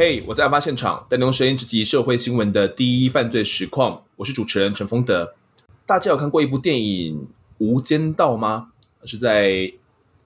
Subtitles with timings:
[0.00, 4.02] 嘿，我在案发现场，带您用声音直击社会新闻的第一犯罪实况。
[4.16, 5.34] 我是主持人陈丰德。
[5.84, 7.18] 大家有看过一部电影
[7.58, 8.68] 《无间道》吗？
[9.04, 9.70] 是在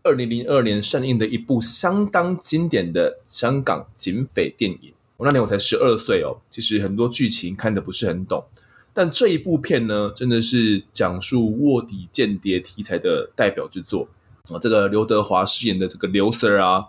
[0.04, 4.92] 二零零二年上映的一部相当经典的香港警匪电影。
[5.16, 8.44] 我那年我才十二岁哦，其实很多剧情看得不是很懂。
[8.92, 14.06] 但这一部片呢，真的是讲述卧底间谍题材的代表之作
[14.44, 14.54] 啊！
[14.62, 16.84] 这个刘德华饰演的这个刘 Sir 啊，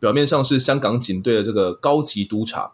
[0.00, 2.72] 表面上是香港警队的这个高级督察，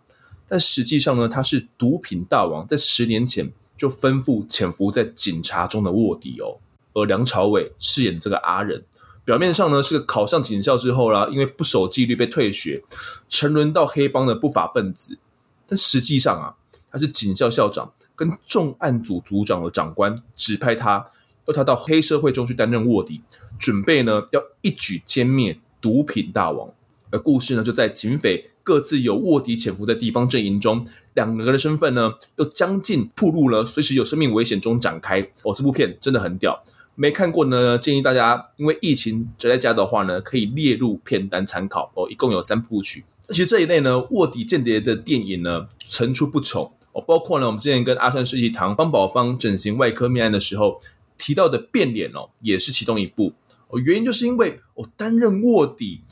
[0.49, 6.59] 但实际上呢，他是毒品大王，在十年前就吩咐潜伏在警察中的卧底哦。
[6.93, 8.85] 而梁朝伟饰演这个阿仁，
[9.25, 12.85] 表面上呢是个考上警校之后啦，因为不守纪律被退学，
[13.29, 15.19] 沉沦到黑帮的不法分子，
[15.67, 16.55] 但实际上啊，
[16.91, 17.93] 他是警校校长。
[18.17, 21.05] 跟重案组组长的长官指派他，
[21.47, 23.21] 要他到黑社会中去担任卧底，
[23.59, 26.71] 准备呢要一举歼灭毒品大王。
[27.19, 35.21] 故事呢就在警匪各自有卧底潜伏的地方阵营中，两个人的身份呢又将近暴露了，随时有生命危险中展开。
[35.43, 36.63] 哦，这部片真的很屌，
[36.95, 41.93] 没看过呢，建议大家因为疫情宅在家的话呢，可以列入片单参考。
[41.95, 43.05] 哦，一共有三部曲。
[43.29, 46.71] 其实这一类呢卧底间谍的电影呢层出不穷。
[46.93, 50.81] 哦，包括呢，我们之前跟阿川世纪堂方宝芳整形外科命案的时候
[51.19, 53.33] 提到的变脸哦，也是其中一部。
[53.69, 56.03] 哦，原因就是因为哦，担任卧底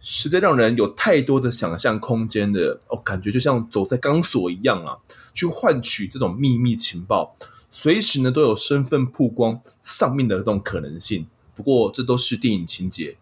[0.00, 4.96] 实在让人有太多的想象空间的哦，感觉就像走在钢索一样啊，
[5.34, 7.36] 去换取这种秘密情报，
[7.70, 11.26] 随时呢都有身份曝光、丧命的这种可能性。
[11.54, 13.16] 不过这都是电影情节，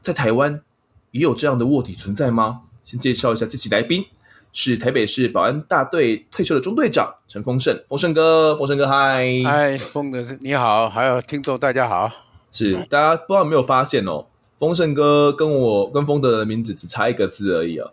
[0.00, 0.62] 在台湾
[1.10, 2.62] 也有这样的卧底存在吗？
[2.84, 4.06] 先介绍一下这期来宾。
[4.58, 12.10] 是台北市保安大队退休的中队长陈丰盛，丰盛哥，丰盛哥，嗨，嗨，丰哥你好，还有听众大家好，
[12.50, 14.24] 是大家不知道有没有发现哦，
[14.58, 17.90] 丰盛哥跟我跟丰德的名字只差一个字而已啊，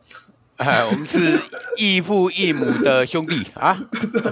[0.57, 1.39] 哎，我们是
[1.77, 3.83] 异父异母的兄弟 啊，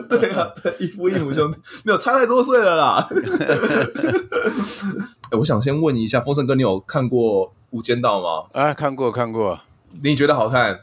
[0.10, 0.48] 对啊，
[0.80, 3.10] 异父异母兄弟，没有差太多岁了啦。
[5.32, 8.48] 哎，我想先问一下丰盛哥，你有看过《无间道》吗？
[8.54, 9.60] 啊，看过看过，
[10.02, 10.80] 你觉得好看？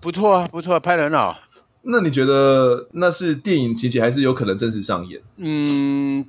[0.00, 1.36] 不错啊，不错啊，拍的很好。
[1.82, 5.20] 那你觉得那是电影情节，还是有可能真实上演？
[5.36, 6.24] 嗯，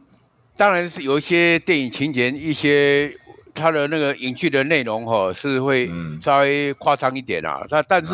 [0.58, 3.16] 当然是有一些电影情节，一些
[3.60, 7.66] 它的那个影剧的内容哈，是会稍微夸张一点啊。
[7.70, 8.14] 它、嗯、但是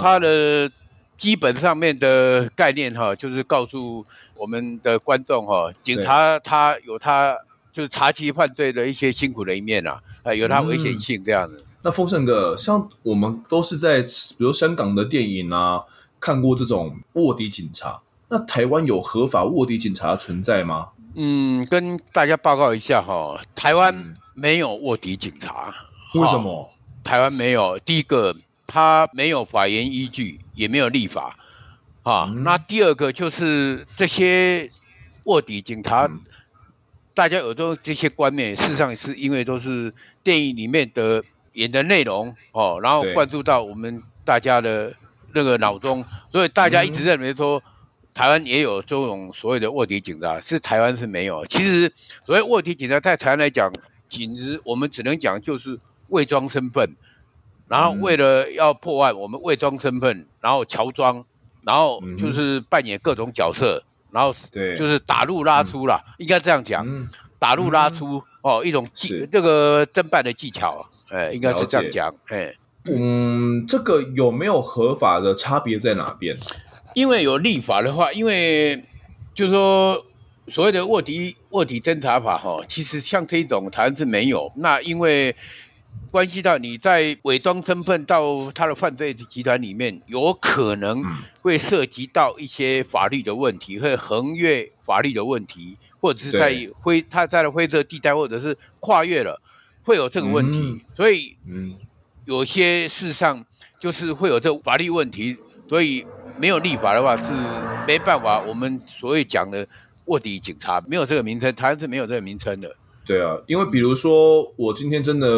[0.00, 0.70] 它的
[1.18, 4.04] 基本上面的概念哈，就是告诉
[4.36, 7.36] 我们的观众哈，警察他有他
[7.72, 11.56] 就是查缉犯罪的一些辛苦的一面啊，啊，有他危险性这样子。
[11.58, 15.82] 嗯那丰盛哥，像我们都是在比如香港的电影啊，
[16.18, 18.00] 看过这种卧底警察。
[18.30, 20.88] 那台湾有合法卧底警察存在吗？
[21.14, 25.74] 嗯，跟大家报告一下哈，台湾没有卧底警察。
[26.14, 26.70] 嗯、为什么？
[27.02, 27.78] 台湾没有。
[27.78, 28.34] 第一个，
[28.66, 31.36] 他没有法源依据，也没有立法。
[32.02, 34.70] 啊、嗯，那第二个就是这些
[35.24, 36.20] 卧底警察，嗯、
[37.14, 41.24] 大家有都这些观念，事实上是因为都是电影里面的。
[41.54, 44.92] 演的内容哦，然后灌注到我们大家的
[45.34, 47.62] 那个脑中，所以大家一直认为说，
[48.12, 51.46] 台湾也有这种所谓的卧底警察，是台湾是没有。
[51.46, 51.92] 其实
[52.26, 53.72] 所谓卧底警察，在台湾来讲，
[54.14, 56.94] 简直我们只能讲就是伪装身份，
[57.66, 61.24] 然后为了要破案，我们伪装身份，然后乔装，
[61.62, 63.82] 然后就是扮演各种角色，
[64.12, 66.86] 然后就是打入拉出啦，应该这样讲，
[67.38, 70.86] 打入拉出哦，一种技这个侦办的技巧。
[71.10, 72.14] 哎，应该是这样讲。
[72.26, 72.54] 哎，
[72.86, 76.36] 嗯，这个有没有合法的差别在哪边？
[76.94, 78.84] 因为有立法的话，因为
[79.34, 80.04] 就是说
[80.48, 84.50] 所谓的卧底卧底侦查法哈，其实像这种台湾是没有。
[84.56, 85.34] 那因为
[86.10, 91.00] 关系到你在伪装身份到他的犯罪集团里面，有可能
[91.42, 99.40] 会涉及到一些法律的问题，会横越法律的问题，或者是在灰他在了灰色地带，或者是跨越了。
[99.84, 101.76] 会有这个问题，嗯、所以嗯，
[102.24, 103.44] 有些事上
[103.78, 105.36] 就是会有这个法律问题，
[105.68, 106.04] 所以
[106.36, 107.24] 没有立法的话是
[107.86, 108.40] 没办法。
[108.40, 109.68] 我们所谓讲的
[110.06, 112.76] 卧底警察没有这个名称，台湾是没有这个名称的。
[113.06, 115.28] 对啊，因为比如说我今天真的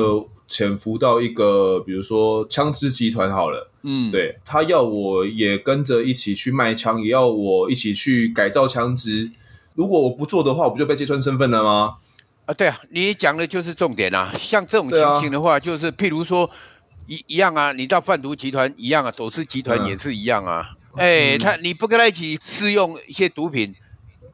[0.47, 9.33] 潜伏到一个，比如说枪支集团好了，嗯，对，他要我也跟着一起去卖枪，也要我一起去改造枪支。
[9.75, 11.97] 如果我不做的话，我不就被揭穿身份了吗？
[12.45, 14.33] 啊，对啊，你讲的就是重点啊。
[14.39, 16.49] 像这种情形的话，就是譬如说
[17.09, 20.71] 一一样啊，你到贩毒集团一样啊，走私集团也是一样啊。
[20.95, 23.75] 哎，他你不跟他一起试用一些毒品，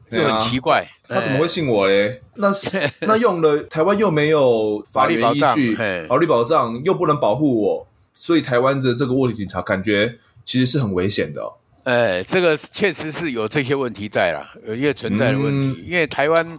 [0.09, 2.21] 又很奇怪，他怎么会信我嘞？
[2.35, 5.75] 那是 那用了台湾又没有法律依据，
[6.07, 11.53] 法律保障又不能保护我，所以台湾的这个卧底警察感觉其实是很危险的哦。
[11.83, 15.81] 呃，这个确实是有这些问题在啦，有一些存在的问题。
[15.81, 16.57] 嗯、因为台湾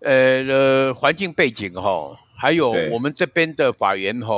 [0.00, 4.34] 呃的环境背景哈，还有我们这边的法源哈，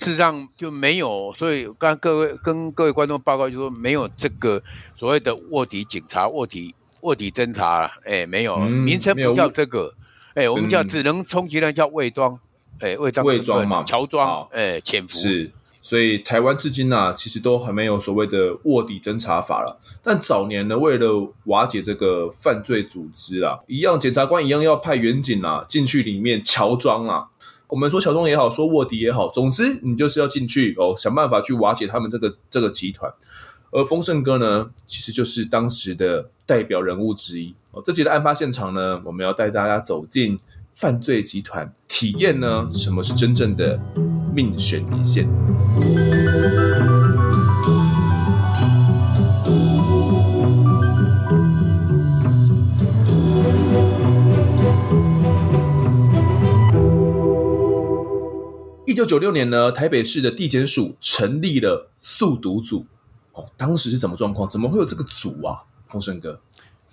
[0.00, 1.34] 事实上就没有。
[1.36, 4.62] 所以刚刚各位跟各位观众报告，就说没有这个
[4.98, 6.74] 所谓的卧底警察、卧底
[7.04, 9.92] 卧底侦查，哎，没有，嗯、名称不叫这个，
[10.32, 12.40] 哎，我们叫只能充其量叫伪装，
[12.80, 15.52] 哎，伪装、伪装嘛，乔装，哎，潜伏是。
[15.82, 19.78] 所以台湾至今啊，其实都还没有所谓的卧底侦查法了。
[20.02, 27.26] 但早年呢，为了瓦解这个犯罪组织啊，一样检察官一样要派员警啊进去里面乔装啊。
[27.66, 33.12] 我们说乔装也好，说卧底也好，总之你就是要进去哦，想办法去瓦解他们这个这个集团。
[33.76, 37.82] 而丰盛哥呢，其实就是当时的代表人物之一哦。
[37.84, 40.38] 这集的案发现场呢，我们要带大家走进
[40.76, 43.80] 犯罪集团，体验呢什么是真正的
[44.32, 45.28] 命悬一线。
[58.86, 62.86] 一九九六年呢，台北市的地检署成立了速毒组。
[63.34, 64.48] 哦，当时是什么状况？
[64.48, 65.62] 怎么会有这个组啊？
[65.86, 66.40] 丰盛哥，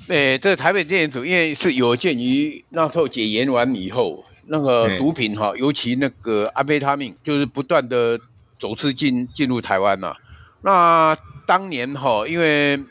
[0.07, 8.19] 对，这个台北电影组因为是有鉴于那时候解严完以后，那个毒品哈，尤其那个安非他命，就是不断的
[8.59, 10.15] 走私进进入台湾呐。
[10.61, 11.17] 那
[11.47, 12.83] 当年哈，因为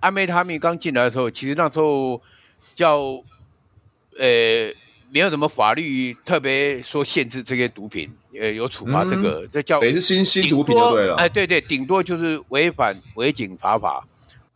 [0.00, 2.20] 安非他命刚进来的时候，其实那时候
[2.74, 2.98] 叫
[4.18, 4.74] 呃。
[5.08, 8.10] 没有什么法律特别说限制这些毒品，
[8.40, 9.80] 呃，有处罚这个，嗯、这叫。
[9.80, 11.14] 是新新毒品就对了。
[11.16, 14.06] 哎，对对，顶多就是违反违警罚法。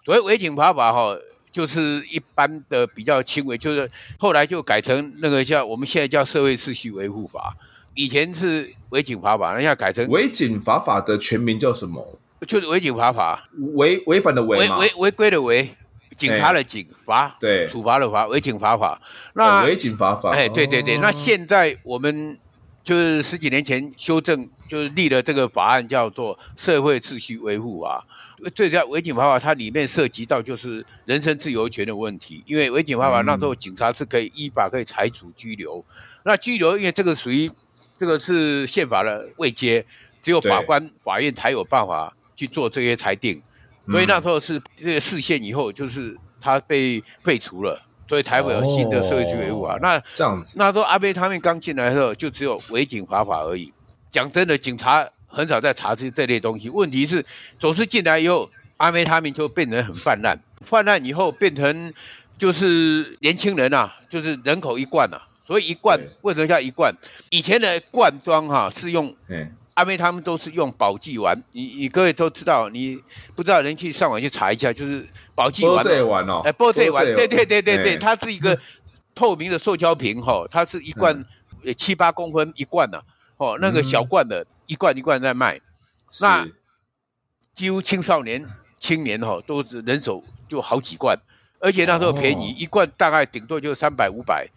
[0.04, 1.16] 所谓违警罚法哈，
[1.52, 7.54] 就是一般的比较轻微，就是后来就改成那个叫我们现在叫社会秩序维护法，
[7.94, 12.18] 以前是违警罚法，那现在改成违警罚法的全名叫什么？
[12.46, 15.68] 就是违警罚法，违违反的违违违规的违。
[16.16, 19.00] 警察的警罚，对，处罚的罚，违警罚法。
[19.32, 20.98] 那违警罚法，哎，对对对。
[20.98, 22.36] 那现在我们
[22.82, 28.06] 就是十几年前修正，就是立了这个法案，叫做社会秩序维护法。
[28.54, 32.42] 最主要违警法法，它里面涉及到就是人身自由权的问题。
[32.46, 35.84] 因为违警法法那时候警察是可以依法可以裁处拘留。
[36.24, 37.50] 那拘留，因为这个属于
[37.98, 39.84] 这个是宪法的未接，
[40.22, 43.42] 只有法官、法院才有办法去做这些裁定。
[43.90, 49.78] 所以那时候是这个释宪以后，就是他被废除了，所以台北有新的社会秩序维护法。
[49.80, 53.72] 那这样子，那时候阿贝他们刚进来的时候，就只有违警罚法而已。
[54.10, 56.68] 讲真的，警察很少在查这这类东西。
[56.68, 57.24] 问题是，
[57.60, 61.94] 总是进来以后，阿贝他们就变成很泛滥，泛滥以后变成
[62.36, 65.22] 就是年轻人啊，就是人口一贯啊。
[65.46, 66.92] 所以一贯为什么叫一贯？
[67.30, 69.14] 以前的灌装哈是用。
[69.74, 73.00] 阿妹他们都是用保济丸，你你各位都知道，你
[73.34, 75.84] 不知道人去上网去查一下，就是保济丸。
[75.84, 78.58] 玻璃丸哦，哎，保济丸，对对对对对，它是一个
[79.14, 81.24] 透明的塑胶瓶哈，它是一罐
[81.76, 83.02] 七八公分一罐的
[83.36, 85.60] 哦，那个小罐的，一罐一罐在卖。
[86.20, 86.46] 那
[87.54, 88.44] 几乎青少年、
[88.78, 91.16] 青年哈都是人手就好几罐，
[91.58, 94.48] 而且那时候便宜，一罐大概顶多就三百五百，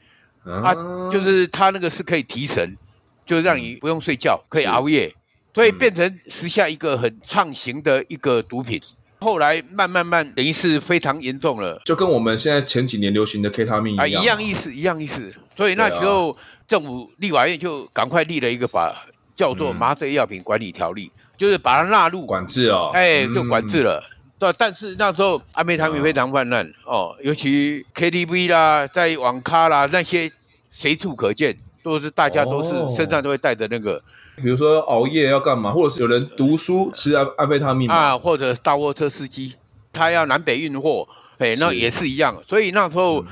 [0.43, 0.73] 啊，
[1.11, 2.75] 就是它那个是可以提神。
[3.25, 5.13] 就让你不用睡觉，可以熬夜，
[5.53, 8.81] 所以变成时下一个很畅行的一个毒品。
[9.19, 15.33] 后来慢慢慢，等于是非常严重了，就跟我们现在前几年流行的 K 他命一样，啊，一样意思，一样意思。
[15.55, 18.93] 所以那时候政府立法院就赶快立了一个法，
[19.33, 21.09] 叫做《麻醉药品管理条例》，
[21.39, 24.03] 就是把它纳入管制哦，哎，就管制了。
[24.37, 30.29] 对，但是那时候安非他命非常泛滥哦，尤其 KTV 啦，在网咖啦那些
[30.73, 31.57] 随处可见。
[31.83, 34.01] 都是大家都是身上都会带着那个，
[34.37, 39.53] 比如说熬夜要干嘛，或者是有人读书吃安安非他命啊，或者大货车司机
[39.91, 41.05] 他要南北运货，
[41.37, 42.41] 哎，那也是一样。
[42.47, 43.23] 所以那时候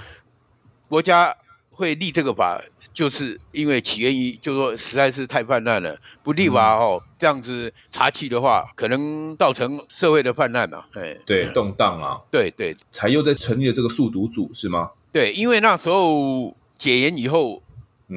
[0.89, 1.33] 国家
[1.71, 2.61] 会立这个法，
[2.93, 14.91] 就是因为起源于，就是说实在是太泛滥了，不立法哦，这样子查起的话，可能造成社会的泛滥啊，哎，对，动荡啊，对对，才又在成立了这个速读组是吗？
[15.13, 17.63] 对，因为那时候解严以后。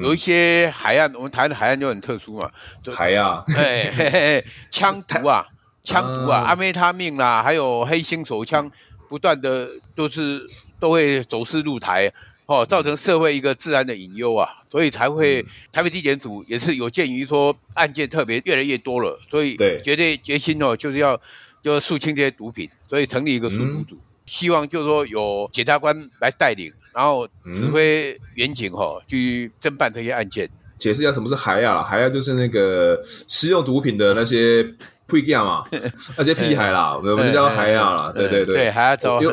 [0.03, 2.51] 有一些海岸，我们台湾的海岸就很特殊嘛，
[2.93, 5.47] 海啊， 哎，嘿嘿，枪 毒啊，
[5.83, 8.69] 枪毒啊，阿非他命啦，还有黑心手枪，
[9.07, 10.45] 不断的都是
[10.79, 12.11] 都会走私入台，
[12.45, 21.19] 哦，造成社会一个治安的隐忧啊，所以才会台北地检署也是有鉴于说案件特别越来越多了，所以绝对决心哦，就是要
[21.63, 26.73] 就肃清这些毒品，所以成立一个速毒组，希望就是说有检察官来带领。
[26.95, 30.49] 然后指挥员警哈去侦办这些案件。
[30.79, 31.83] 解释一下什么是海亚？
[31.83, 34.65] 海亚就是那个食用毒品的那些
[35.05, 35.63] 不一样嘛，
[36.17, 39.31] 那些屁孩啦，我们叫海啊啦，对对对，对孩啊，有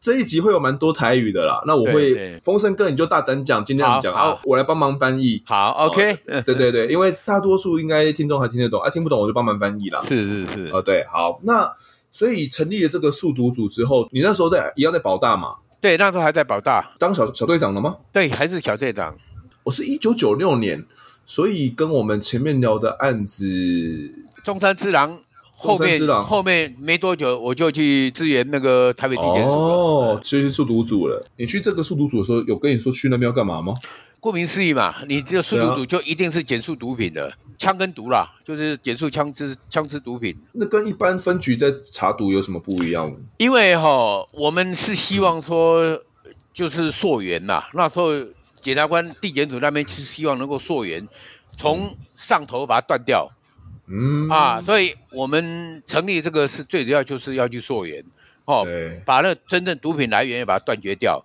[0.00, 5.42] 这一集会有蛮多台语的啦，那我会风盛哥你就大胆讲，尽量讲啊，我来帮忙翻译。
[5.46, 10.00] 好，OK，对对对，因为大多数应该听众还听得懂，啊听不懂我就帮忙翻译啦。
[10.02, 11.72] 是是是，哦对，好，那
[12.10, 15.54] 所以成立了这个速读组之后，你那时候在一样在保大嘛？
[15.82, 17.96] 对，那时候还在保大当小小队长了吗？
[18.12, 19.18] 对，还是小队长。
[19.64, 20.86] 我是一九九六年，
[21.26, 23.44] 所以跟我们前面聊的案子，
[24.44, 25.20] 中山之狼
[25.62, 31.24] 后面后面没多久，我就去支援那个台北地检署哦，其实是速读组了。
[31.36, 33.74] 你去这个速读组的时候，有跟你说去那边要干嘛吗？
[34.20, 40.36] 顾名思义嘛，你这个速毒组就一定是检束毒品的，啊、枪跟毒啦，就是检束枪支枪支毒品。
[40.52, 43.12] 那跟一般分局在查毒有什么不一样？
[43.38, 46.00] 因为哈，我们是希望说
[46.52, 48.10] 就是溯源呐，那时候。
[48.62, 51.08] 检察官、地检组那边是希望能够溯源，
[51.58, 53.34] 从上头把它断掉，嗯
[54.30, 58.02] 啊，所以我们成立这个是最主要就是要去溯源，
[58.44, 59.02] 哦，对。
[59.04, 61.24] 把那真正毒品来源也把它断绝掉，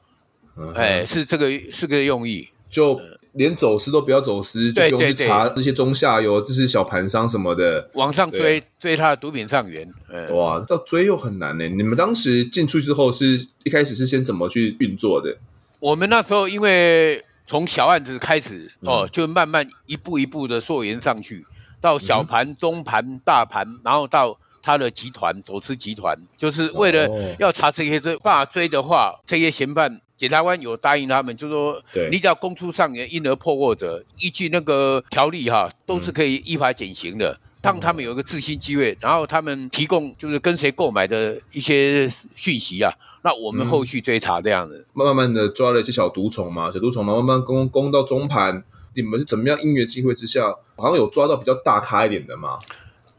[0.58, 3.00] 嗯、哎，是这个是个用意，就
[3.34, 11.68] 连走私都不要走私，就不用去查这些中下游，这是小盘商什么的，往上追追他的毒品上源，嗯、哇，要追又很难呢。
[11.70, 15.38] 你们当时进去之后是一开始是先怎么去运作的？
[15.80, 21.46] 我们那时候因为从小案子开始哦，就慢慢一步一步的溯源上去，
[21.82, 31.82] 到小盘、中盘、大盘，然后到他的集团走私集团，就是为了要查这些追，办法追的话，这些嫌犯，检察官有答应他们，就说，
[32.12, 37.40] 你只要供出上源，因而破获者，依据那个条例哈，都是可以依法减刑的。
[37.64, 42.94] 让他们有一个自新机会，然后他们提供就是跟谁购买的一些讯息啊。
[43.24, 48.64] 那我们后续追查这样子，慢慢慢的抓了一些小毒虫嘛，小毒虫，然后慢慢攻攻到中盘。
[48.98, 50.42] 你们是怎么样因缘机会之下，
[50.76, 52.56] 好像有抓到比较大咖一点的吗？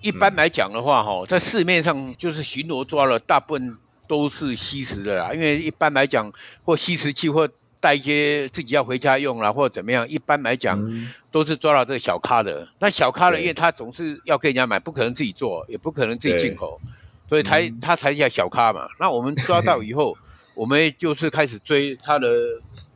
[0.00, 5.32] 一般来讲的话，哈，在市面上就是巡逻抓了，大部分都是吸食的啦。
[5.32, 6.32] 因为一般来讲，
[6.64, 10.78] 或吸食器或带一些自己要回家用啦，或者怎么样，一般来讲
[11.30, 12.68] 都是抓到这个小咖的。
[12.80, 16.80] 那小咖的，因为他总是要跟人家买，不可能自己做，也不可能自己进口。
[17.28, 20.16] 所以他他才叫小咖嘛，那我们抓到以后，
[20.56, 22.28] 我们就是开始追他的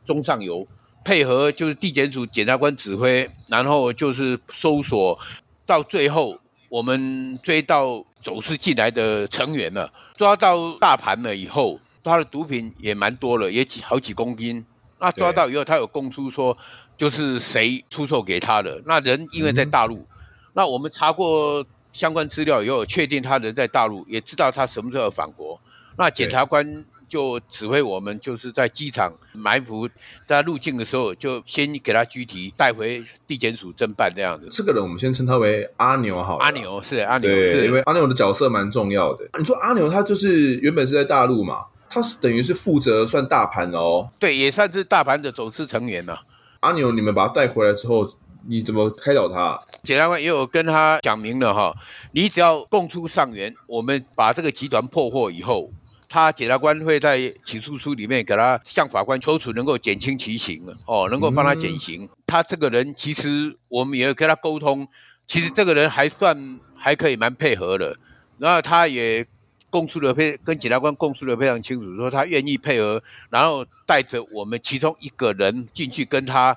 [0.05, 0.67] 中上游，
[1.05, 5.19] 配合就是地检署检察官指挥，然后就是搜索，
[5.67, 14.65] 到最后我们追到走私进来的成员了，抓到大盘了以后，他的毒品也蛮多了，也几好几公斤。
[14.99, 16.57] 那抓到以后，他有供出说
[16.97, 20.07] 就是谁出售给他的，那人因为在大陆，
[20.53, 21.65] 那我们查过。
[21.93, 25.61] 相关资料以后，确定他人在大陆，也知道他什么时候返国。
[25.97, 29.89] 那检察官就指挥我们，就是在机场埋伏，
[30.27, 34.49] 在入境的时候就先给他拘提，带回地检署侦办这样子。
[34.51, 36.45] 这个人我们先称他为阿牛好了。
[36.45, 39.29] 阿牛是阿牛，对是因为阿牛的角色蛮重要的。
[39.39, 44.09] 你说阿牛他就是原本是在大陆嘛，他是等于是负责算大盘哦。
[44.19, 46.23] 对，也算是大盘的走私成员了。
[46.61, 48.11] 阿牛，你们把他带回来之后。
[48.45, 49.57] 你怎么开导他？
[49.85, 51.73] 检察官也有跟他讲明了哈，
[52.11, 55.71] 你只要供出上元，我们把这个集团破获以后，
[56.13, 62.03] 他检察官会在起诉书里面给他向法官求处，能够减轻其刑哦，能够帮他减刑。
[62.03, 64.87] 嗯、他这个人其实我们也跟他沟通，
[65.27, 66.37] 其实这个人还算
[66.77, 67.97] 还可以，蛮配合的。
[68.37, 69.27] 然后他也
[69.71, 76.55] 供述的非跟检察官供述的非常清楚，说他愿意配合，然后带着我们其中一个人进去跟他。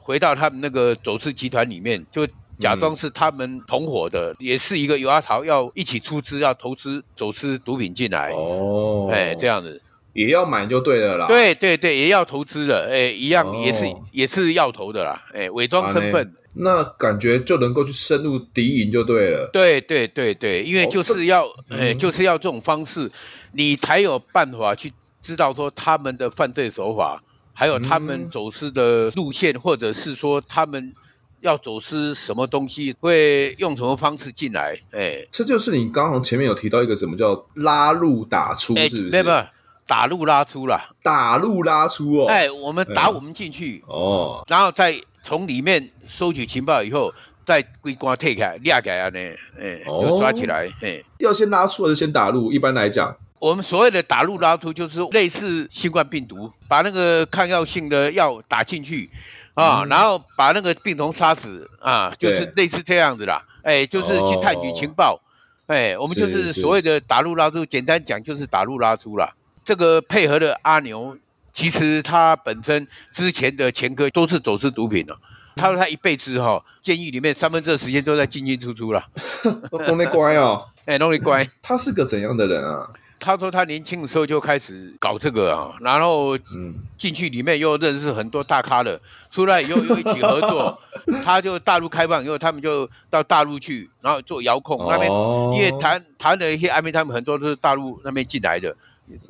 [0.00, 2.26] 回到他们那个走私集团里面，就
[2.62, 11.26] 假装是他们同伙的，嗯、也是一个有阿桃要一起出资要投资走私毒品进来哦，哎，这样子也要买就对了啦。
[11.26, 19.50] 对对对，也要投资的，哎，一样也是、哦、也是要投的啦，哎，伪装身份、啊，那感觉就能够去深入敌营就对了。
[19.52, 23.10] 对对对对，因为就是要，哦、哎，就是要这种方式，
[23.52, 24.92] 你才有办法去
[25.22, 27.22] 知道说他们的犯罪手法。
[27.54, 30.92] 还有他们走私的路线，或者是说他们
[31.42, 34.78] 要走私什么东西，会用什么方式进来？
[34.92, 39.22] 哎，这就是你刚刚前面有提到一个什么叫拉入打出，是不是？
[39.22, 39.30] 不，
[39.86, 42.26] 打入拉出啦，打入拉出哦。
[42.26, 47.12] 哎，我们打我们进去哦，然后再从里面收取情报以后，
[47.44, 49.18] 再归关退开，裂开啊呢，
[49.60, 50.70] 哎，就抓起来。
[50.80, 52.52] 哎，要先拉出还是先打入？
[52.52, 53.14] 一般来讲。
[53.40, 59.10] 我们所谓的打入拉出，就是类似新冠病毒，把那个抗药性的药打进去，
[59.54, 63.42] 啊，嗯、然后把那个病虫杀死，啊，就是类似这样子啦。
[63.62, 65.20] 对哎，就是去探取情报，哦、
[65.68, 69.32] 哎，我们就是所谓的打入拉出，简单讲就是打入拉出啦。
[69.64, 71.16] 这个配合的阿牛，
[71.52, 75.16] 其实他本身之前的前科都是走私毒品的，
[75.54, 79.04] 他说他一辈子哈，监狱里面三分之二时间都在进进出出了，
[79.70, 81.48] 都都没乖哦， 哎，都没乖。
[81.62, 82.90] 他是个怎样的人啊？
[83.22, 89.00] 他说他年轻的时候就开始搞这个啊，然后嗯，进去里面又认识很多大咖的，
[89.30, 90.76] 出来以后又一起合作。
[91.24, 95.08] 他就大陆开放以后，他们就到大陆去，然后做遥控那边，
[95.52, 98.76] 因为谈谈的一些安排，他们很多都是大陆那边进来的，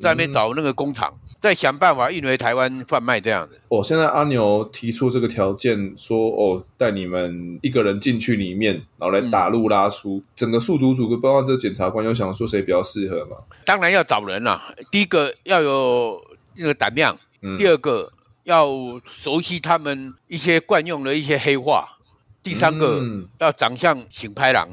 [0.01, 1.13] 在那边找那个工厂。
[1.43, 3.59] 在想办法运回台湾贩卖这样子。
[3.67, 13.35] 哦，现在阿牛提出这个条件，说哦，带你们一个人进去里面，然后来打入拉出，嗯、整个速读组包括这个检察官，有想说谁比较适合嘛？
[13.65, 14.73] 当然要找人啦、啊。
[14.89, 16.17] 第一个要有
[16.55, 18.09] 那个胆量，嗯、第二个
[18.45, 18.69] 要
[19.05, 21.97] 熟悉他们一些惯用的一些黑话，
[22.41, 24.69] 第三个、嗯、要长相请拍郎，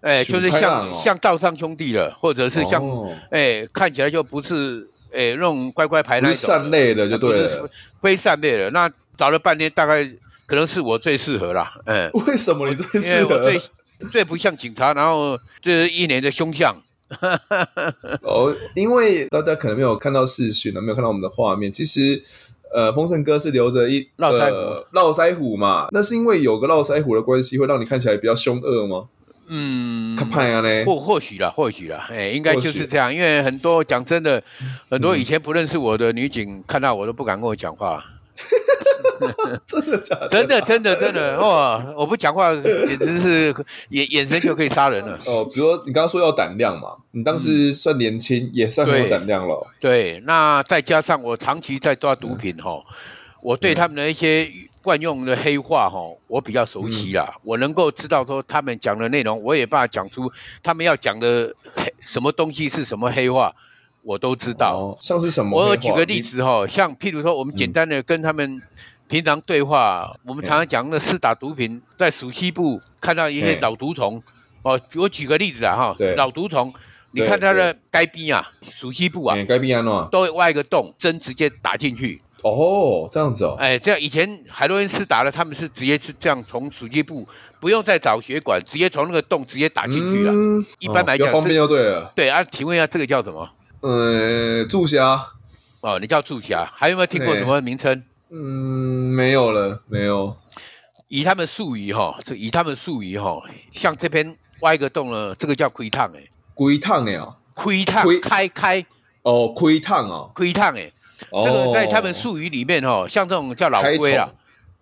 [0.00, 4.88] 哎，就是像、哦、像道上兄弟了，或者是像、哦、哎，看起来就不是。
[5.12, 7.70] 哎，那种乖乖牌那种，善类的就对了，
[8.02, 8.70] 非善类的。
[8.70, 10.04] 那找了半天，大概
[10.46, 11.72] 可能是我最适合啦。
[11.86, 13.20] 嗯，为什么你最适合？
[13.20, 13.60] 因为我最
[14.10, 16.76] 最不像警察，然后这是一年的凶相。
[18.22, 21.72] 哦，因为大家可能没有看到视讯呢，没有看到我们的画面。
[21.72, 22.22] 其实，
[22.74, 25.88] 呃，丰盛哥是留着一络腮胡，络腮胡嘛。
[25.90, 29.06] 那是因为有个络腮胡的关系，会让你看起来比较凶恶吗？
[29.50, 30.16] 嗯，
[30.84, 33.14] 或或许啦，或许啦，哎、欸，应该就是这样。
[33.14, 34.42] 因为很多讲真的，
[34.90, 38.04] 很多以前不认识我的女警，看到我都不敢跟我讲话。
[39.66, 40.28] 真的假的？
[40.28, 41.84] 真的真的真的哇！
[41.96, 43.54] 我不讲话，简直是
[43.90, 45.18] 眼眼神就可以杀人了。
[45.26, 49.66] 哦，比如说你刚刚说要胆量嘛，你当时算年轻，嗯、也算很有胆量了。
[49.80, 52.94] 对，那再加上我长期在抓毒品哈，嗯、
[53.42, 54.48] 我对他们的一些。
[54.88, 63.54] 惯用的黑话哈，我比较熟悉啦，嗯、我能够知道说他们讲的内容，我也把它讲出他们要讲的黑什么东西是什么黑话，
[64.00, 64.78] 我都知道。
[64.78, 65.58] 哦、像是什么？
[65.58, 68.62] 我举个例子哈，像譬如说，我们简单的跟他们
[69.08, 74.22] 平常对话，嗯、我们常常讲的四打毒品，在属西部看到一些老毒虫
[74.62, 76.72] 哦，我举个例子啊哈，老毒虫，
[77.10, 82.22] 你看他的该边啊，熟悉部啊，该边啊，都会挖一个洞，针直接打进去。
[82.42, 87.26] 哦，这样子哦，哎，这样以前海洛因是打了，他们是直接是这样从属机部，
[87.60, 90.32] 不用再找血管，直接从那个洞直接打进去了。
[90.32, 92.12] 嗯、一般来讲，方便就对了。
[92.14, 93.50] 对啊，请问一下，这个叫什么？
[93.80, 95.20] 呃，注侠。
[95.80, 98.04] 哦，你叫注侠，还有没有听过什么名称？
[98.30, 98.36] 嗯，
[99.14, 100.36] 没有了，没有。
[101.08, 106.22] 以他们术语哈，这以他们术语哈，像这边挖一个洞了，这个叫窥探哎，
[106.54, 108.86] 窥探哎啊，窥探开开
[109.22, 110.92] 哦，窥探哦，窥探哎。
[111.30, 114.30] 这个在他们术语里面哦，像这种叫老龟啦，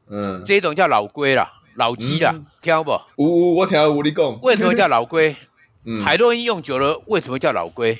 [0.08, 3.00] 嗯，这种叫老龟啦，老鸡啦，听不？
[3.16, 4.40] 呜，我听有你讲。
[4.42, 5.34] 为什么叫老龟？
[5.84, 7.98] 嗯，海洛因用久了，为什么叫老龟？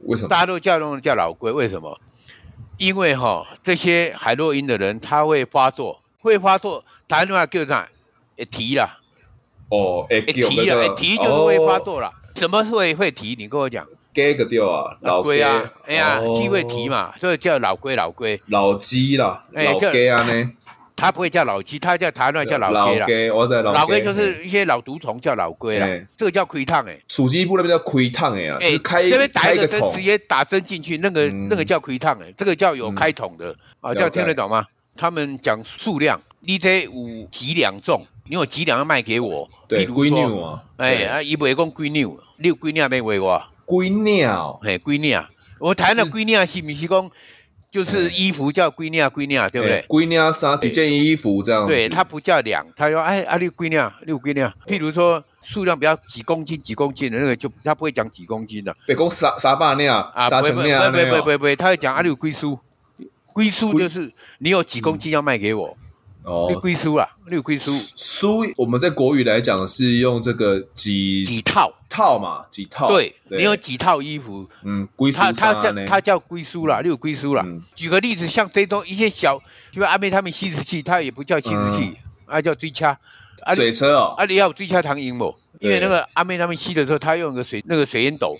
[0.00, 0.28] 为什么？
[0.28, 2.00] 大家都叫那种叫老龟，为什么？
[2.78, 7.88] 因为哈，这些海洛因的人他会发作，会发作，台湾话叫啥？
[8.36, 8.98] 会提啦。
[9.68, 12.10] 哦，会提啦，会提就是会发作了。
[12.34, 13.34] 怎么会会提？
[13.38, 13.86] 你跟我讲。
[14.16, 18.40] 鸡个掉啊，老龟啊，哎呀，鸡会啼嘛，所以叫老龟老龟。
[18.46, 20.50] 老鸡啦，老鸡啊呢？
[20.96, 23.06] 它不会叫老鸡，它叫台湾叫老龟啦。
[23.06, 26.98] 老我在老龟就是一些老毒虫叫老龟啦，这个叫窥探诶。
[27.06, 34.64] 属鸡部那边叫窥探诶啊，哎，开这边打一个针，直接打针进去，那个那个叫窥探诶，这个叫有开筒的啊，这样听得懂吗？
[34.96, 39.46] 他们讲数量，你这有几两重，你有几两要卖给我？
[39.68, 43.42] 对，龟牛啊，哎啊，伊袂讲龟牛，你有龟鸟没喂我？
[43.66, 47.10] 龟鸟，嘿，龟鸟，我谈的龟鸟是不是讲，
[47.70, 49.84] 就是衣服叫龟鸟，龟鸟，对不对？
[49.88, 51.66] 龟鸟衫几件衣服这样。
[51.66, 54.50] 对，它不叫两，它说，哎，啊，六龟鸟，六龟鸟。
[54.68, 58.74] 譬如说数量比较几公斤、几公斤的那个，就他不会讲几公斤的。
[58.86, 62.56] 别讲三三百两啊，不会不会不会不会不会，他会讲啊，你有龟叔，
[63.32, 65.76] 龟叔就是你有几公斤要卖给我。
[66.26, 67.70] 哦，六龟书啊，你有龟书。
[67.96, 72.88] 书我们在国语来讲是用这个几几套套嘛，几套。
[72.88, 75.18] 对，你有几套衣服，嗯，龟书。
[75.18, 77.46] 他他叫他叫龟书啦，你有龟书啦。
[77.76, 82.98] 举个例子，像这种一些小，就阿妹他们吸食器，它也不叫吸食器，啊叫追掐。
[83.54, 85.32] 水车哦，啊你要追掐糖饮不？
[85.60, 88.36] 因为那个阿妹他们吸的时候，他用个水那个水烟斗，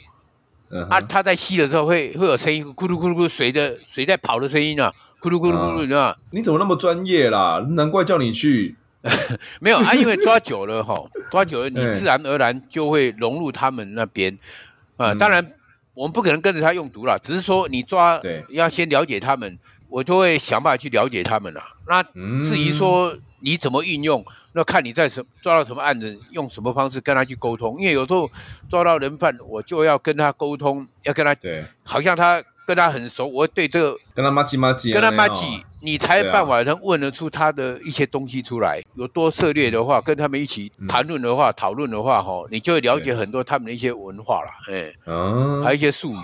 [0.89, 4.93] 啊他在吸的时候会会有声音，咕噜咕噜咕，水的水在跑的声音啊。
[5.21, 6.17] 咕噜咕噜咕噜，你知道吗？
[6.31, 7.65] 你怎么那么专业啦？
[7.71, 8.77] 难怪叫你去。
[9.61, 14.37] 没有啊，因为抓久了哈， 抓久了你自然而然就会融入他们那边。
[14.97, 15.53] 啊，当然
[15.95, 21.63] 我们不可能跟着他用毒了，只是说你抓要先了解他们，我就会想办法去了解他们了。
[21.89, 24.25] 那至于说你怎么运用，
[24.57, 27.79] 那看你在什抓到什么案子，用什么方式跟他去沟通。
[27.79, 28.29] 因为有时候
[28.69, 32.43] 抓到人犯，我就要跟他沟通，要跟他对，好像他。
[32.67, 38.83] 跟他很熟，我对这个跟他妈鸡妈鸡，跟他妈鸡，你才有办法能问得出他的一些东西出来。
[38.97, 46.19] 有多涉猎的话，跟他们一起谈论的话，讨论的话，哈，你就会了解很多他们的一些文化了，哎，嗯，还有一些术语。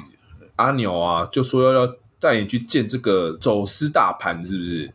[0.57, 4.92] 阿牛啊，就说要带你去见这个走私大盘，是不是？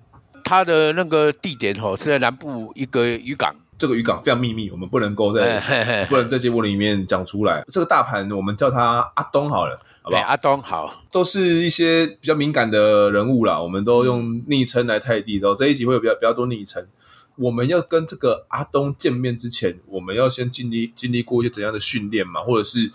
[0.47, 7.63] 他的那个地点哦是在南部一个渔港，这个渔港非常秘密，我们不能够在不能在节目里面讲出来。
[7.71, 10.23] 这个大盘我们叫他阿东好了，好不好？
[10.23, 15.37] 阿东好，都是一些比较敏感的人物啦，我们都用昵称来泰地。
[15.39, 16.87] 然后这一集会有比较比较多昵称。
[17.35, 22.41] 我们要跟这个阿东见面之前，我们要先经历经历过一些怎样的训练嘛？
[22.41, 22.91] 或者是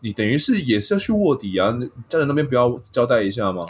[0.00, 1.72] 你等于是也是要去卧底啊？
[2.08, 3.62] 家人那边不要交代一下吗？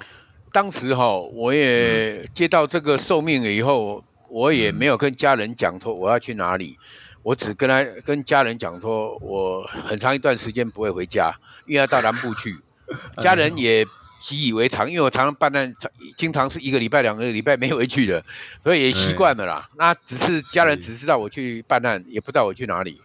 [0.54, 6.78] 当时哈，我也接到这个受命了以后，我也没有跟家人讲说我要去哪里，
[7.24, 11.34] 我只跟他跟家人讲说，我很长一段时间不会回家，
[11.66, 12.56] 因为要到南部去。
[13.20, 13.84] 家人也
[14.22, 15.74] 习以为常，因为我常常办案，
[16.16, 18.24] 经常是一个礼拜、两个礼拜没回去的，
[18.62, 19.68] 所以也习惯了啦。
[19.76, 23.00] 那只是家人只知道我去办案，也不知道我去哪里。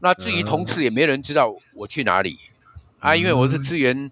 [0.00, 2.38] 那至于同事，也没人知道我去哪里
[2.98, 4.10] 啊，因为我是支援。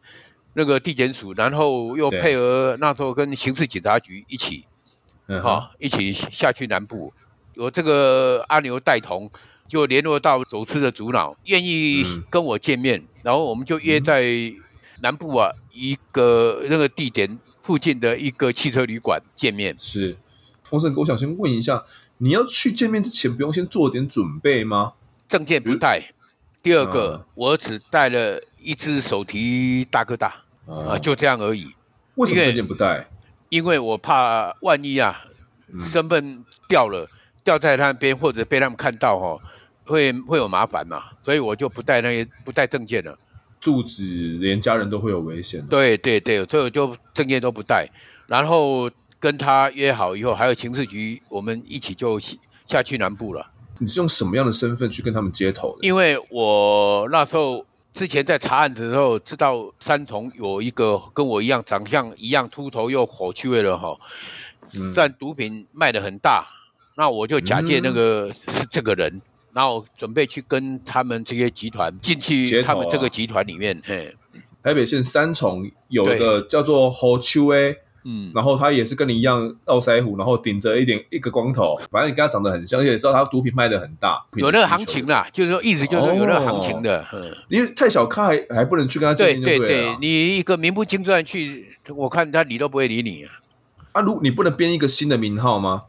[0.58, 4.64] 那个地检署，然后又配合那时候跟刑事警察局一起，
[5.40, 7.12] 好一起下去南部，
[7.54, 9.30] 有这个阿牛带同，
[9.68, 14.24] 就联络到走私的主脑，愿意跟我见面，然后我们就约在
[15.00, 19.76] 南部啊一个那个地点附近的一个汽车旅馆见面。
[19.78, 20.18] 是，
[20.64, 21.84] 丰盛哥，我想先问一下，
[22.16, 24.94] 你要去见面之前，不用先做点准备吗？
[25.28, 26.12] 证件不带，
[26.64, 30.46] 第二个我只带了一只手提大哥大。
[30.68, 31.74] 啊，就这样而已。
[32.16, 33.08] 为什么证件不带？
[33.48, 35.24] 因为我怕万一啊，
[35.72, 37.08] 嗯、身份掉了，
[37.42, 39.40] 掉在那边或者被他们看到哈，
[39.84, 43.18] 会会有麻烦嘛，所以我就不带那些不带证件了。
[43.58, 45.64] 住址连家人都会有危险。
[45.66, 47.88] 对对对，所以我就证件都不带，
[48.26, 52.20] 然后跟他约好以后，还有刑事局，我们一起就
[52.66, 53.50] 下去南部了。
[53.78, 55.86] 你是用什么样的身份去跟他们接头的？
[55.86, 57.64] 因为我那时候。
[57.98, 63.98] 之前在查案的时候，知道三重有一个跟我一样长相一样秃头又火气味的哈，
[64.94, 66.46] 但毒品卖的很大，
[66.96, 69.20] 那我就假借那个是这个人，
[69.52, 73.82] 然后准备去跟他们这些集团进去他们这个集团里面。
[73.84, 74.14] 嘿，
[74.62, 77.78] 台北县三重有一个叫做火趣味。
[78.10, 87.06] 嗯，然后他也是跟你一样络腮胡，然后顶着一点一个光头，反正你跟他长得很像，而且知道他毒品卖的很大，有那个行情啦，就是说一直就是有那个行情的。
[87.12, 93.30] 嗯，因为太小咖还还不能去跟他见面，对对对，你一个名不经传去，我看他理都不会理你啊。
[93.92, 95.82] 啊，如你不能编一个新的名号吗？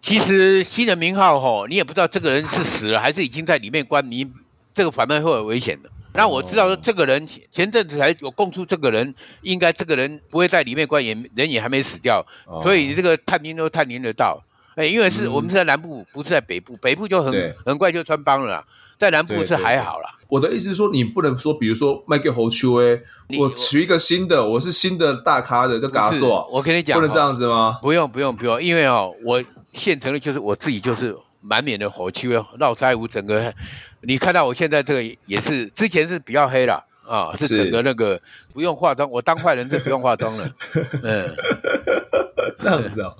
[0.00, 4.26] 其实新的名号吼，你也不知道这个人是死了还是已经在里面关，你
[4.72, 5.90] 这个反面会有危险的。
[6.14, 12.24] 那我知道说这个人前阵子才有供出，这个人应该这个人不会在里面关，也人也还没死掉，
[12.62, 14.42] 所以你这个探听都探听得到。
[14.74, 18.64] 哎，因为是我们是在南部，不是在北部，北部就很很快就穿帮了，
[18.98, 20.08] 在南部是还好啦。
[20.28, 22.98] 我的意思是说，你不能说，比如说卖给侯秋哎，
[23.38, 26.48] 我取一个新的，我是新的大咖的，就给他做。
[26.50, 27.78] 我跟你讲，不能这样子吗？
[27.82, 29.44] 不用不用不用，因为哦，我
[29.74, 33.52] 现成的就是我自己，就是满脸的火气，络腮胡，整个。
[34.02, 38.20] 你看到我现在这个也是，之前是比较黑了啊，是整个那个
[38.52, 40.48] 不用化妆，我当坏人就不用化妆了，
[41.02, 41.34] 嗯，
[42.58, 43.14] 这样子哦，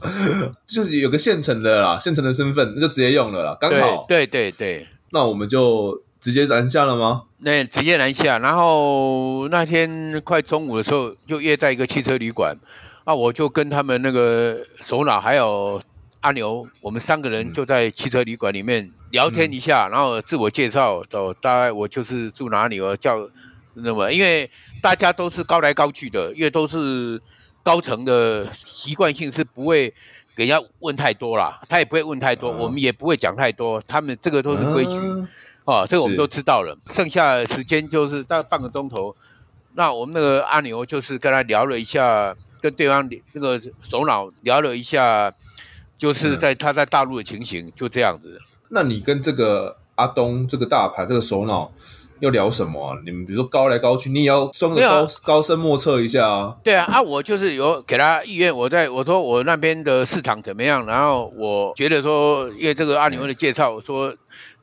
[0.66, 7.22] 就是有个现成的啦，现成的身份那就直接用了啦，刚好，对对对，对，那我们就直接南下了吗？
[7.38, 12.56] 那直接南下，然后那天快中午的时候就约在一个汽车旅馆，
[13.04, 15.82] 啊，我就跟他们那个首脑还有
[16.20, 18.90] 阿牛，我们三个人就在汽车旅馆里面。
[19.12, 23.28] 聊天一下，然后自我介绍，走，大概我就是住哪里，我叫
[23.74, 27.20] 那么，因为大家都是高来高去的，因为都是
[27.62, 29.92] 高层的习惯性是不会
[30.34, 34.96] 给人家问太多啦，他也不会问太多，我们也不会讲太多，他们这个都是规矩，
[35.66, 36.74] 哦，这个我们都知道了。
[36.88, 39.14] 剩下的时间就是大概半个钟头，
[39.74, 45.30] 那我们那个阿牛就是跟他聊了一下，跟对方那个首脑聊了一下，
[45.98, 48.40] 就是在他在大陆的情形，就这样子。
[48.74, 51.70] 那你跟这个阿东这个大牌这个首脑
[52.20, 52.96] 要聊什么啊？
[53.04, 56.56] 你们比如说高来高去，你也要装个高、啊、高深莫测一下啊？
[56.64, 64.14] 对啊，啊，我就是有给他意愿，我在我说我那边的市场怎么样，然后我觉得说，因为这个阿牛的介绍，我说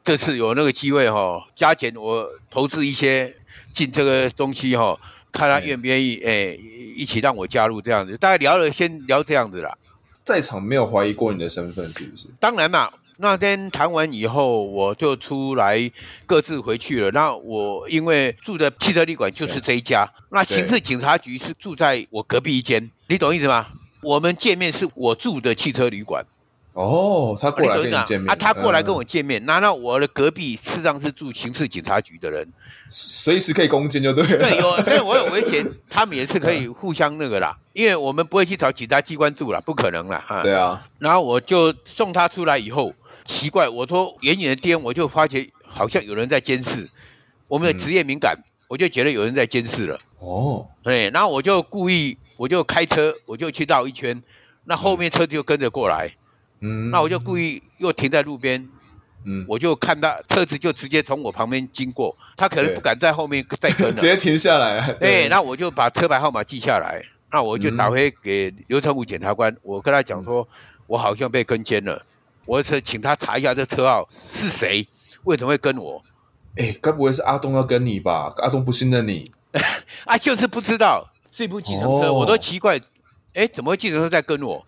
[0.03, 3.35] 这次有那个机会哈，加减我投资一些
[3.73, 4.97] 进这个东西哈，
[5.31, 6.57] 看他愿不愿意哎，
[6.95, 8.17] 一起让我加入这样子。
[8.17, 9.77] 大概聊了先聊这样子啦，
[10.23, 12.27] 在场没有怀疑过你的身份是不是？
[12.39, 12.89] 当然嘛。
[13.21, 15.91] 那天谈完以后，我就出来
[16.25, 17.11] 各自回去了。
[17.11, 23.67] 那我因为住的汽车旅馆就是这一家，那刑事警察局是住在我隔壁一间，你懂意思吗？
[24.01, 26.25] 我们见面是我住的汽车旅馆。
[26.71, 28.35] 哦，他过来跟你见面啊？
[28.35, 32.47] 他过来跟我见面，难道、嗯、我的隔壁实际上是住刑事警察局的人？
[32.87, 34.37] 随时可以攻坚就对了。
[34.37, 40.41] 对，有， 但是我有危险，他们也是可以互相那个啦，因为我们不会去找警察机关住了，不可能了哈。
[40.41, 40.81] 对啊。
[40.99, 42.93] 然后我就送他出来以后，
[43.29, 46.89] 奇怪，我说远远的颠，我就发觉好像有人在监视。
[47.47, 49.99] 我们的职业敏感，嗯、我就觉得有人在监视了。
[50.17, 50.65] 哦。
[50.81, 54.19] 对，然后我就故意，我就开车，我就去绕一圈，
[54.65, 56.09] 那后面车就跟着过来。
[56.61, 58.67] 嗯，那我就故意又停在路边，
[59.25, 64.91] 嗯，我就看到车子就直接从我旁边经过，他可能不敢在后面再跟了， 直接停下来。
[64.93, 66.99] 对，那我就把车牌号码记下来，
[67.31, 70.47] 那我就打回给刘成武检察官，我跟他讲说，
[70.87, 72.03] 我好像被跟监了，
[72.49, 74.87] 我是请他查一下这车号是谁，
[75.23, 76.01] 为什么会跟我？
[76.57, 78.33] 哎，该不会是阿东要跟你吧？
[78.37, 79.31] 阿东不信任你？
[80.05, 82.81] 啊，就是不知道这部计程车，我都奇怪，
[83.35, 84.65] 哎，怎么会计程车在跟我？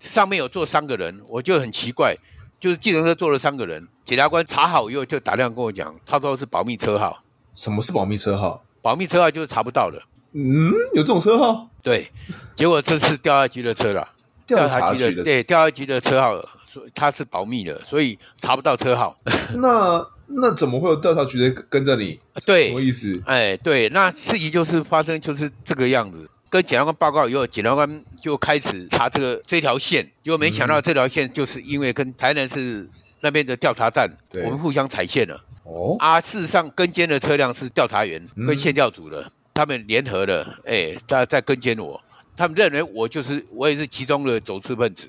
[0.00, 2.16] 上面有坐三个人，我就很奇怪，
[2.58, 3.86] 就是计程车坐了三个人。
[4.04, 7.22] 检察官查好以后就打电话跟我讲，他说是保密车号。
[7.54, 8.64] 什么是保密车号？
[8.82, 10.02] 保密车号就是查不到的。
[10.32, 11.68] 嗯，有这种车号？
[11.84, 12.10] 对，
[12.56, 14.08] 结果这是调查局的车了。
[14.44, 16.34] 调查局的，的对，调查局的车号，
[16.72, 19.16] 所以它是保密的，所以查不到车号。
[19.56, 22.18] 那那怎么会有调查局的跟着你？
[22.46, 23.22] 对，什么意思？
[23.26, 26.28] 哎，对，那事情就是发生就是这个样子。
[26.48, 32.86] 跟检察官报告以后，检察官就开始查这个这条线，结果没想到这条线就是因为跟台南市
[33.20, 34.10] 那边的调查站，
[34.44, 35.40] 我们互相踩线了。
[35.64, 41.98] 哦，啊，事实上跟监的车辆是调查员跟线调组的，他们联合的，哎，在在跟监我，
[42.36, 45.08] 他们认为我就是我也是其中的走私分子，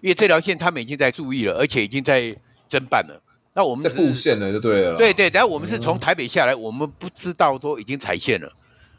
[0.00, 2.34] 因为这条线他们已经在注意了，而且已经在
[2.70, 3.20] 侦办了。
[3.52, 4.96] 那我们在布线了就对了。
[4.96, 8.52] 对对，然后我们是从台北下来，我们不知道说已经踩线了。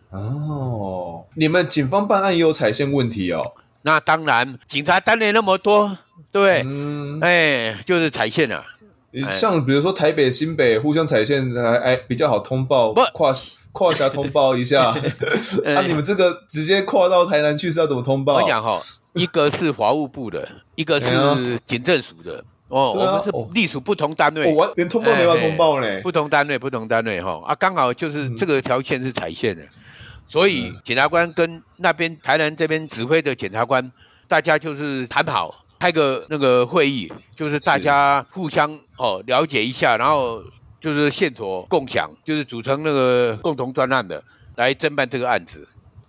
[0.09, 3.39] 哦，你们警方办案也有踩线问题哦？
[3.83, 5.97] 那当然，警察单位那么多，
[6.31, 8.63] 对，嗯，哎，就是踩线了。
[9.31, 13.33] 像比如说台北、新北互相踩线，还哎比较好通报，不跨
[13.71, 14.95] 跨峡通报一下。
[15.63, 18.36] 那、啊、你们这个直接跨到台南去是要怎么通报？
[18.36, 18.81] 我讲哈，
[19.13, 22.43] 一个是法务部的，一个是警政署的。
[22.67, 26.01] 哦，我们是隶属不同单位，我连通报都没有通报呢。
[26.03, 29.62] 不同单位，不同单位哈啊，刚好就是这个条线是踩线的。
[30.29, 33.91] 所以检察官跟那边台南这边指挥的检察官，
[34.29, 40.41] 大家就是谈好，开个那个会议，就是大家互相哦了解一下，然后
[40.82, 44.22] 就是线索共享，就是组成那个共同专案的
[44.56, 45.67] 来侦办这个案子。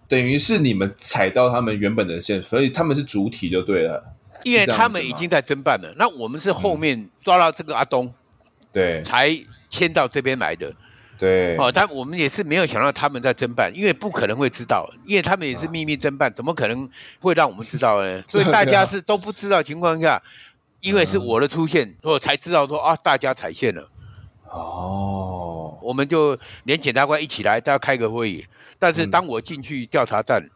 [0.08, 4.02] 等于是你们踩到他们原本的线，所以他们是主体就对了。
[4.44, 8.12] 因为他们已经在侦办了，那我们是后面抓到这个阿东，
[8.72, 9.30] 对，才
[9.70, 10.74] 迁到这边来的。
[11.16, 18.20] 对，哦，但我们也是没有想到他们在侦办，因为不可能会知道，因为他们也是秘密侦办，怎么可能会让我们知道呢？
[18.26, 20.20] 所以大家是都不知道情况下，
[20.80, 23.88] 因为是我的出现，所以才知道说啊，大家踩线了。
[24.52, 28.44] 哦，我们就连检察官一起来，都要开个会议。
[28.78, 30.48] 但是当我进去调查站，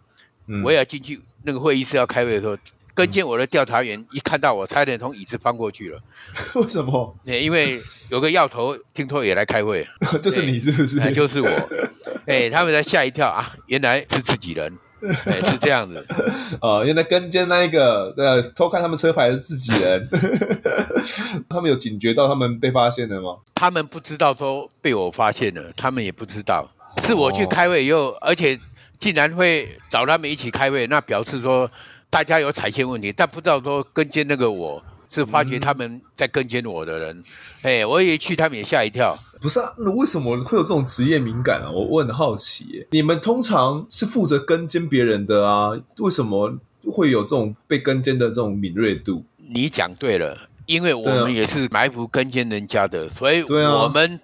[0.65, 2.57] 我也要进去那个会议室要开会的时候。
[2.95, 6.01] 跟进我的调查员一看到我，差点从椅子翻过去了。
[6.57, 7.15] 为什么？
[7.25, 7.79] 因为
[8.11, 9.87] 有个药头听说也来开会，
[10.23, 10.99] 就是你是不是？
[11.01, 11.49] 哎、就是我。
[12.25, 13.55] 哎，他们才吓一跳啊！
[13.67, 14.73] 原来是自己人，
[15.27, 16.05] 哎，是这样子。
[16.61, 20.09] 哦，原来跟监那一个，呃，偷看他们车牌是自己人。
[21.49, 23.37] 他们有警觉到他们被发现了吗？
[23.55, 26.69] 他们不知道说被我发现了，他们也不知道
[27.03, 28.59] 是我去开会以后，哦、而且
[28.99, 31.71] 竟然会找他们一起开会，那表示说。
[32.09, 37.23] 大家有踩线问题，但不知道说跟监那个我是发觉他们在跟监我的人，
[37.63, 39.19] 哎、嗯，我一去他们也吓一跳。
[39.41, 41.71] 不是啊，那为什么会有这种职业敏感啊？
[41.71, 42.87] 我我很好奇耶。
[42.91, 46.59] 你们通常是负责跟监别人的啊，为什么
[46.91, 49.25] 会有这种被跟监的这种敏锐度？
[49.49, 54.21] 你讲对了，因为我们也是埋伏跟监人家的，所以我们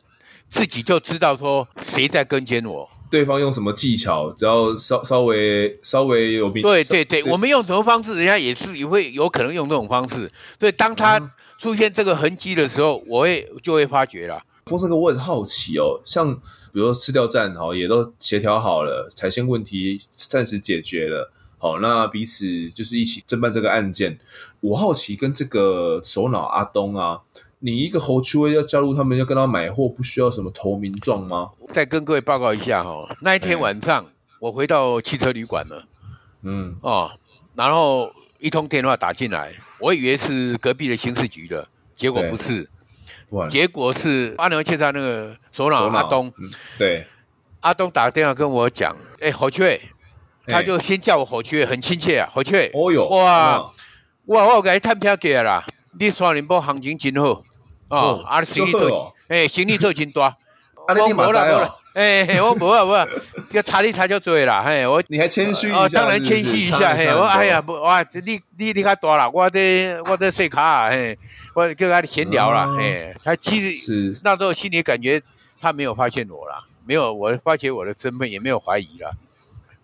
[0.51, 2.89] 自己就知道说谁在跟监我。
[3.13, 10.33] 对方用什么技巧，只要稍稍微稍微有比对对对，对我们用什么方式，人家也是也会有可能用这种方式。
[10.59, 11.21] 所以当他
[11.61, 14.43] 出现这个痕迹的时候，我会就会发觉了。
[14.65, 24.19] 风生哥，我很好奇哦，像比如说吃掉站哈，也都协调好了，财线问题暂时解决了，好，那彼此就是一起侦办这个案件。
[24.61, 27.21] 我好奇跟这个首脑阿东啊。
[27.65, 31.53] 你一个侯区威要加入他们，要跟他买货，不需要什么投名状吗？
[31.73, 34.05] 再跟各位报告一下哈，那一天晚上
[34.41, 35.85] 我回到汽车旅馆了，
[36.43, 36.77] 嗯。
[36.83, 37.13] 哦，
[37.55, 42.69] 然后一通电话打进来，我以为是隔壁的刑事局的，结果不是，
[43.49, 47.07] 结果是阿牛介绍那个首脑阿东，嗯，对，
[47.61, 49.81] 阿东打电话跟我讲，哎，火雀，
[50.49, 53.73] 他就先叫我火雀，很亲切啊，火雀，哦哟，哇，
[54.27, 55.65] 哇，我给你探票给啦，
[56.01, 57.45] 你双林波行情真好，
[57.93, 60.37] 哦，啊，行李做， 哎，生意做真大，
[60.87, 61.71] 啊，你马仔哦。
[61.93, 63.07] 哎，我无啊无啊，
[63.51, 71.19] 这个差你差就多啦，嘿，我你还谦虚一下，哦，当然谦虚一下，嘿，我哎呀不哇，你你你较大啦，我这我这细卡，嘿，
[71.55, 75.23] 我跟他闲聊了，嘿，他其实那时候心里感觉
[75.61, 79.11] 他没有发现我啦，没有我发觉我的身份，也没有怀疑了，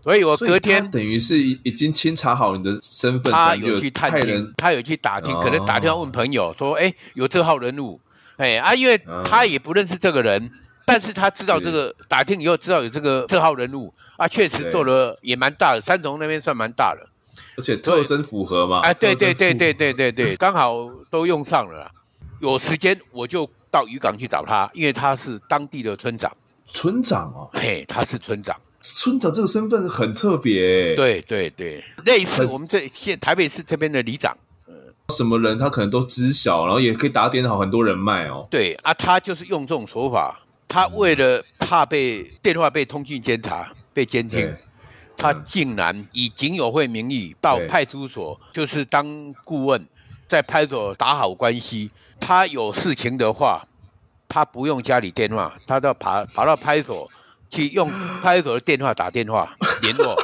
[0.08, 8.00] 所以我隔天等于是已经清查好你的身份，他有去探听，他有去打听，可能打电话问朋友说，哎，有这号人物，
[8.38, 10.50] 哎啊，因为他也不认识这个人。
[10.86, 17.06] 但是他知道这个打听以后，知道有这个这号人物啊，确实做了也蛮大的，三重那边算蛮大的，
[17.58, 18.80] 而且特征符合嘛。
[18.80, 21.90] 哎，对对对对对对对，刚好都用上了。
[22.40, 26.34] 有时间我就到渔港去找他，因为他是当地的村长。
[26.66, 28.56] 村长哦，嘿，他是村长。
[28.94, 30.94] 村长这个身份很特别。
[30.94, 34.36] 对对对，类似我们这现台北市这边的里长。
[35.16, 38.46] 什么人他可能都知晓，然后也可以打点好很多人脉哦。
[38.50, 40.38] 对啊，他就是用这种手法。
[40.66, 44.54] 他为了怕被电话被通讯监察、被监听，
[45.16, 49.88] 他竟然以警友会名义到派出所，就是当顾问，
[50.28, 51.90] 在派出所打好关系。
[52.20, 53.66] 他有事情的话，
[54.28, 57.10] 他不用家里电话，他到爬爬到派出所
[57.50, 57.90] 去用
[58.22, 59.48] 派出所的电话打电话
[59.82, 60.16] 联络。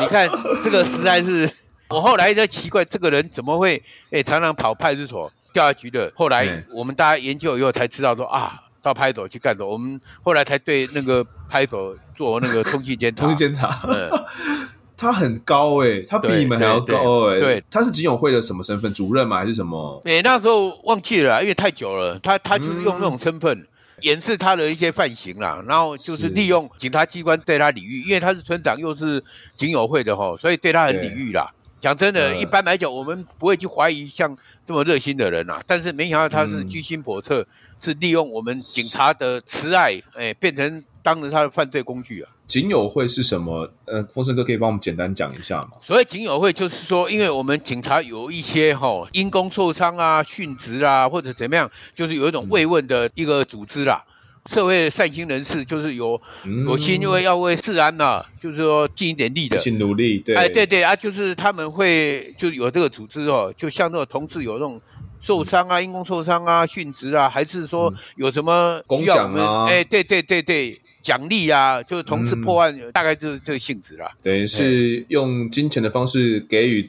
[0.00, 0.28] 你看
[0.62, 1.50] 这个实在是，
[1.88, 6.12] 我后来在奇怪，这个人怎么会诶常常跑派出所、调查局的？
[6.14, 8.60] 后来我们大家研究以后才知道说啊。
[8.84, 13.20] 到派出所去干的，我们后来才对那个派出所做那个通讯监察。
[13.20, 14.10] 通讯监察，嗯，
[14.98, 17.40] 他很高哎、欸，他比你们还要高哎、欸。
[17.40, 18.92] 对，他是警友会的什么身份？
[18.92, 19.38] 主任吗？
[19.38, 20.02] 还是什么？
[20.04, 22.18] 哎、欸，那时候忘记了，因为太久了。
[22.18, 23.66] 他他就是用那种身份、嗯、
[24.00, 29.22] 掩饰他的一些犯行啦，然后就是利用警察机关对他礼遇，因为他是村长又是
[29.56, 31.52] 警友会的吼，所以对他很礼遇啦。
[31.80, 35.62] 讲真的，一般来讲，我们不会去怀疑像这么热心的人啊。
[35.66, 37.42] 但是没想到他是居心叵测。
[37.42, 37.46] 嗯
[37.84, 42.30] 是利用我们警察的慈爱，哎，变成当着他的犯罪工具啊！
[42.46, 43.70] 警友会是什么？
[43.86, 45.70] 呃，风生哥可以帮我们简单讲一下吗？
[45.80, 54.04] 所谓警友会，就是说，因为我们警察有一些哈、哦、因公受伤啊、殉职啊，或者怎么样，就是有一种慰问的一个组织啦。
[54.44, 60.18] 嗯、社会善心人士就是有、嗯、有心，因为要为治安呐、啊，就是说尽一点力的，尽努力。
[60.18, 64.80] 对，哎，对对啊，就是他们会就有这个组织哦，就像那种同志有那种。
[65.24, 69.40] 受伤啊，因公受伤啊，殉职啊，还是说有什么需要我们？
[69.68, 74.10] 哎、嗯，对对对对，奖励啊，就是同时破案，嗯、大概就是这个性质啦。
[74.22, 76.88] 等于是用金钱的方式给予。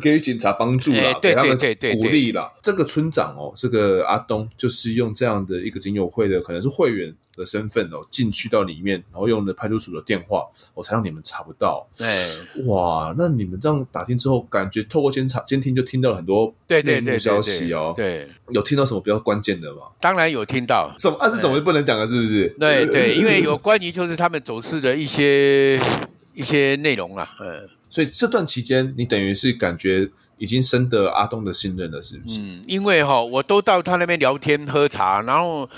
[0.00, 2.52] 给予警察帮助了，给他们鼓励了。
[2.62, 11.86] 这个村长哦，这个阿东就是用这样的一个警友会的，可能是会员的身份哦，进去到里面，然后用了派出所的电话，我才让你们查不到。
[11.96, 12.06] 对，
[12.66, 17.92] 哇，那你们这样打听之后，感觉透过监察监听就听到了很多内幕消息哦。
[17.96, 19.82] 对，有听到什么比较关键的吗？
[20.00, 20.92] 当然有听到。
[20.98, 21.16] 什么？
[21.18, 22.06] 啊，是什么不能讲的？
[22.06, 22.48] 是不是？
[22.58, 25.80] 对对，因为有关于就是他们走私的一些
[26.34, 27.30] 一些内容啦。
[27.40, 27.68] 嗯。
[27.94, 32.40] 所以这段期间，你等于是感觉已经深得阿东的信任了，是不是？
[32.40, 35.70] 嗯，因为哈，我都到他那边聊天喝茶，然后，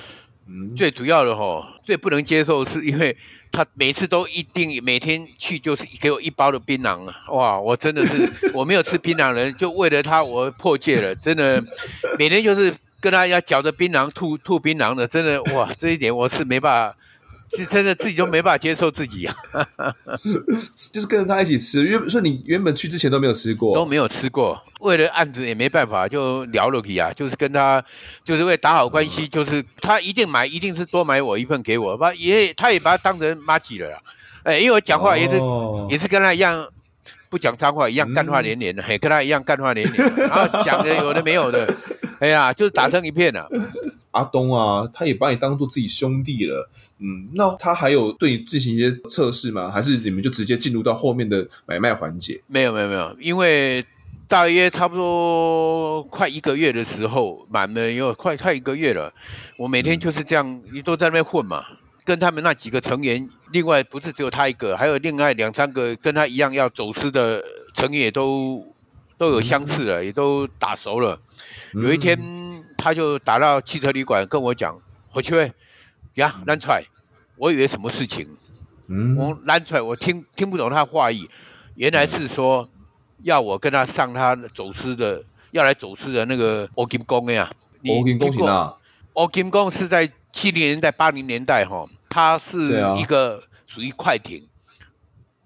[0.49, 3.15] 嗯，最主要的哈，最不能接受是因为
[3.53, 11.63] 他每次都一定每天去就是给我一包的槟榔，哇，我真的是 我没有吃槟榔人，就为了他我破戒了，真的，
[12.19, 16.97] 每天就是跟他要嚼着槟榔吐吐槟榔的，真的哇，这一点我是没办法。
[17.53, 19.35] 是真的自己都没办法接受自己啊，
[20.93, 27.83] 就是跟着他一起吃，原说你原本去之前都没有吃过，都没有吃过，为了案子也没办法，就聊了起啊，就是跟他，
[28.25, 33.99] 就是为打好关系，就是他一定买，一定是多买我一份给我，把也他也把他当成麻吉了啦，
[34.43, 36.69] 哎，因为我讲话也是、哦、也是跟他一样，
[37.31, 41.73] 不讲脏话，一样干话连连的，嘿、嗯，跟他一样干话连连，然后讲的有的没有的，
[42.19, 43.49] 哎呀，就是打成一片了。
[44.17, 49.71] 阿东啊，他也把你当做自己兄弟了，嗯，那他还有对你进行一些测试吗？
[49.71, 52.41] 还是你们就直接进入到后面的买卖环节？
[52.47, 53.85] 没有，没有，没有，因为
[54.27, 59.12] 大约差不多快一个月的时候，满了有快快一个月了，
[59.59, 61.62] 我每天就是这样，你都在那边混嘛，
[62.03, 67.45] 跟他们那几个成员，另外不是只有他一个，还有另外两三个跟他一样要走私的
[67.75, 68.64] 成员，也都
[69.19, 71.21] 都有相似了，也都打熟了。
[71.75, 72.45] 有一天。
[72.87, 74.80] 嗯他就打到汽车旅馆跟我讲，
[75.11, 75.34] 回去
[76.14, 76.84] 呀，拦出来，
[77.37, 78.28] 我以为什么事情，
[78.87, 81.28] 嗯，我拦出来，我听听不懂他话意，
[81.74, 82.68] 原来是说
[83.24, 85.20] 要我跟他上他走私的，
[85.51, 87.51] 要来走私的那个欧金工呀，
[87.89, 88.72] 欧金宫是哪？
[89.14, 94.47] 哦，金宫是在七零年代、八零年代哈，它是一个属于快艇，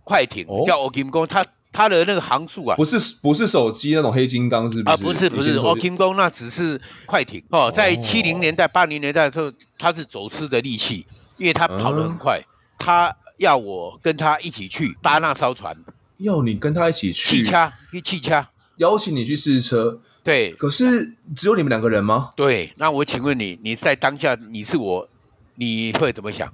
[0.05, 1.43] 快艇叫欧金宫，它
[1.73, 4.95] 它的那个航速啊，不是不是手机那种黑金刚是不是？
[4.95, 11.07] 啊，不是不是，哦金宫那只是快艇哦，在七零年代、八零年代的时候，它是走私的利器，
[11.37, 12.41] 因为它跑得很快，
[12.79, 15.77] 它要我跟他一起去搭那艘船，
[16.19, 20.01] 要你跟他一起去，气掐去气掐，邀请你去试车。
[20.23, 22.33] 对，可是只有你们两个人吗？
[22.37, 25.09] 对，那我请问你，你在当下你是我，
[25.55, 26.53] 你会怎么想？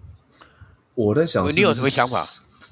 [0.94, 2.24] 我在想是是，你有什么想法？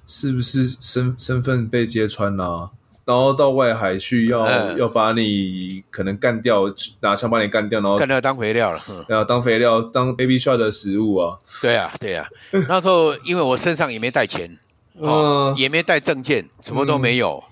[0.07, 2.71] 是不是身身份被揭穿了、啊，
[3.05, 6.63] 然后到外海去要、嗯、要把你可能干掉，
[7.01, 8.79] 拿枪把你干掉，然后干掉当肥料了，
[9.09, 11.39] 然后当肥料当 baby shark 的食物啊？
[11.61, 12.27] 对啊，对啊。
[12.69, 14.59] 那时候因为我身上也没带钱，
[14.99, 17.51] 哦，嗯、也没带证件，什么都没有、嗯、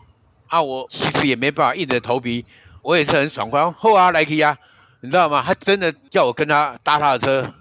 [0.49, 2.45] 啊，我其实也没办法硬着头皮。
[2.83, 4.59] 我也是很爽快，后啊来去啊，
[5.03, 5.41] 你知道吗？
[5.47, 7.55] 他真的叫我跟他搭他的车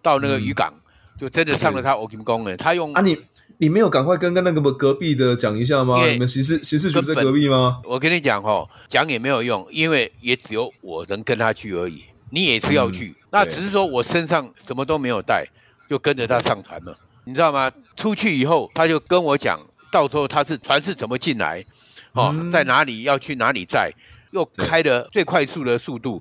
[0.00, 3.14] 到那个渔港，嗯、就真的上了他欧金宫哎，他用啊你
[3.58, 6.06] 你没有赶快跟跟那个隔壁的讲一下吗？
[6.06, 7.80] 你们刑事刑事局在隔壁吗？
[7.84, 15.46] 我跟你讲哦，讲也没有用，因为也只有我能跟他去而已，你也是要去，嗯、那只是说我身上什么都没有带，
[15.88, 17.70] 就跟着他上船了，你知道吗？
[17.96, 19.60] 出去以后他就跟我讲，
[19.92, 21.64] 到时候他是船是怎么进来，
[22.12, 23.92] 哦，嗯、在哪里要去哪里载。
[24.30, 26.20] 又开的最快速的速度，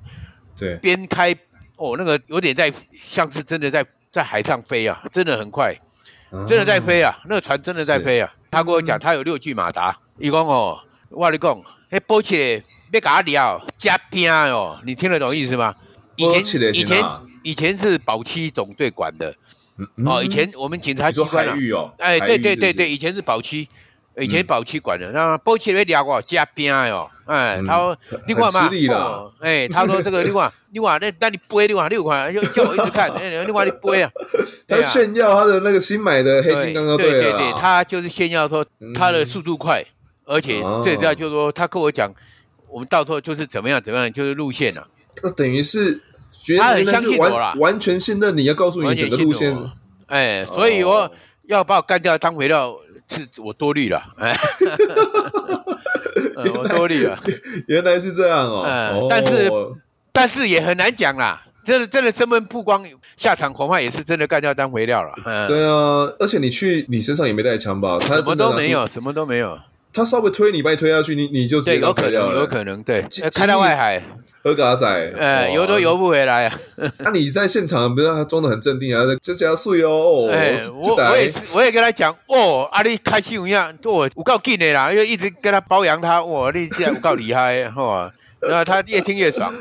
[0.55, 1.35] 对，边开
[1.77, 2.71] 哦，那个有点在
[3.07, 5.75] 像是真的在在海上飞啊，真的很快，
[6.47, 8.33] 真的在飞啊，那个船真的在飞啊。
[8.49, 9.95] 他跟我讲，他有六具马达。
[10.17, 10.79] 伊讲哦，
[11.09, 15.75] 我跟你讲，那波切别搞掉加拼哦，你听得懂意思吗？
[16.15, 17.03] 以前以前
[17.43, 19.33] 以前是保七总队管的，
[20.05, 23.67] 哦，以前我们警察局海域哦，哎，对对对对，以前是保七。
[24.19, 27.97] 以前保期管的，那保期会聊我加边哦，哎，他说
[28.27, 28.69] 你看嘛，
[29.39, 34.11] 哎，他说这个你看，你看那那你背你看你看，就叫我一直看，哎，你看你背啊，
[34.69, 39.83] 他炫耀他的那个新买的黑金刚刚，对对对，他就是炫耀说他的速度快，
[40.25, 42.13] 而且最主要就是说他跟我讲，
[42.69, 44.87] 我们到时候就是怎么样怎么样，就是路线了。
[45.23, 45.99] 那等于是
[46.59, 49.57] 他很相信我了，完全信任你要告诉你整个路线，
[50.05, 51.09] 哎，所以我
[51.47, 52.77] 要把我干掉当肥料。
[53.09, 54.35] 是我多虑了，哎，
[56.55, 57.17] 我多虑了，
[57.67, 58.65] 原来是这样哦。
[58.67, 59.51] 嗯，但是
[60.11, 62.85] 但是也很难讲啦，真的真的身份不光，
[63.17, 65.13] 下场恐怕也是真的干掉当肥料了。
[65.25, 67.97] 嗯，对啊，而且你去，你身上也没带枪吧？
[68.01, 69.59] 他什么都没有，什么都没有。
[69.93, 74.01] 他稍微推你，把你推下去，你你就对，有可能，有可能，对，开到外海。
[74.45, 74.85] 喝嘎仔，
[75.17, 76.59] 呃，游都游不回来啊！
[76.99, 80.27] 那你在现场，不是他装的很镇定啊，就加税哦。
[80.29, 88.11] 哎，我我也我也跟他讲，哦，阿你开心一样，我我够劲的啦，因为一直跟他包养他，哇，你这样我够厉害，哇，
[88.43, 89.53] 然后他越听越爽。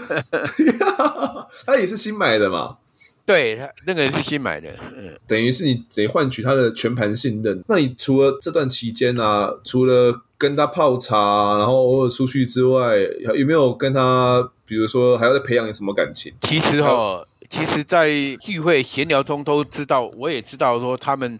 [1.64, 2.78] 他也是新买的嘛？
[3.24, 7.62] 对，他那个是新买的，嗯， 等于是你得换取他的全盘信任。
[7.68, 12.96] 那你除了这段期间啊，除了跟他泡茶，然后偶尔出去之外，
[13.36, 14.50] 有没有跟他？
[14.64, 16.32] 比如说，还要再培养什么感情？
[16.40, 18.08] 其实哈、哦，其实，在
[18.40, 21.38] 聚会闲聊中都知道，我也知道说他们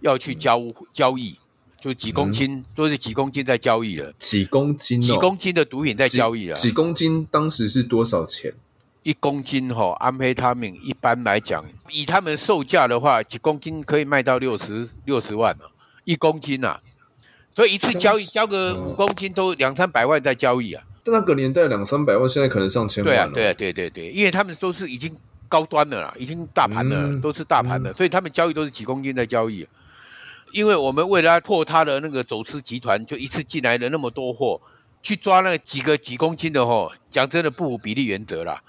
[0.00, 1.34] 要去交、嗯、交易，
[1.80, 4.12] 就几公斤，嗯、都是几公斤在交易了。
[4.18, 5.02] 几公斤、哦？
[5.02, 6.56] 几公斤的毒品在交易了？
[6.56, 7.26] 几公斤？
[7.30, 8.52] 当时是多少钱？
[9.04, 15.70] 一公斤哈、哦，安非他命一般来讲，以他们售价的话，几公斤可以卖到六十六十万了，
[16.04, 16.80] 一公斤呐、啊。
[17.54, 20.82] 所以一次交易交个五公斤都两三百万在交易啊。
[21.04, 23.32] 但那个年代两三百万，现在可能上千万了。
[23.32, 25.14] 对啊，对啊，对对对，因为他们都是已经
[25.50, 29.68] 高端的了，已经大盘了，嗯、都是大盘的，嗯、所以他们交易都是几公斤在交易。
[30.50, 34.58] 因为我们为了破他的那个走私集团，就一次进来了那么多货，
[35.02, 38.62] 去抓那几个几公斤的货，讲真的不符比例原则啦。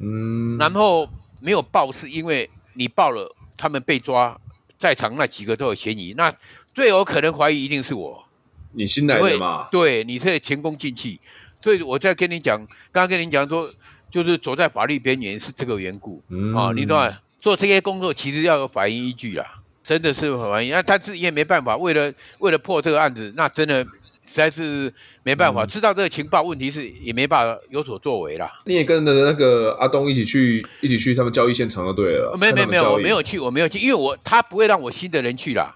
[0.00, 0.58] 嗯。
[0.58, 1.08] 然后
[1.40, 4.38] 没有报，是因为你报了，他们被抓，
[4.78, 6.34] 在场那几个都有嫌疑，那
[6.74, 8.24] 最有可能怀疑一定是我。
[8.72, 9.68] 你新来的嘛？
[9.72, 11.20] 对，你是前功尽弃。
[11.60, 12.58] 所以我在跟你讲，
[12.92, 13.68] 刚刚跟你讲说，
[14.10, 17.18] 就是走在法律边缘是这个缘故、嗯、啊，你懂吗？
[17.40, 20.70] 做这些工作其实要有法院依据啦，真的是有法院。
[20.70, 23.84] 那但是也没办法，为了为了破这个案子，那真的
[24.28, 25.64] 实在是没办法。
[25.64, 28.50] 嗯、知道这个情报，问题是也没办法有所作为啦。
[28.66, 32.36] 你也跟着那个阿东一起去，一起去他们交易现场就对了。
[32.38, 35.74] 没有没有没有，我没有去，我没有去，因为我他不会让我新的人去啦，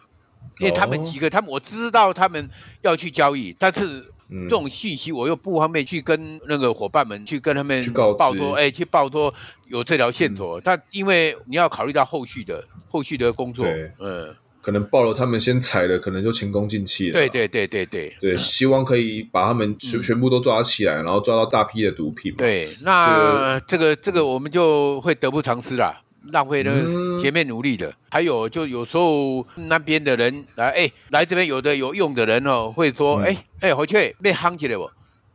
[0.59, 2.49] 因为他们几个，他们我知道他们
[2.83, 4.05] 要去交易，但是。
[4.45, 7.85] 这种信息我又不方便去跟那个伙伴们去跟他们
[8.17, 9.35] 报说，哎，去报说
[9.69, 10.59] 有这条线索。
[10.59, 13.67] 但因为你要考虑到后续的后续的工作，
[13.99, 17.13] 嗯，可能报了他们先踩了，可能就前功尽弃了。
[17.13, 22.35] 对对对对对对，希望可以把他们全全部都抓起来，然后抓到大批的毒品。
[22.37, 26.01] 对，那这个这个我们就会得不偿失啦。
[26.31, 26.73] 浪费了
[27.21, 34.89] 前面努力的，嗯、还有就有时候那边的人来，哎，来这边有的有用的人哦，会说，哎、嗯、哎，回去被夯起来不？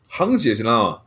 [0.09, 0.97] 夯起来是哪？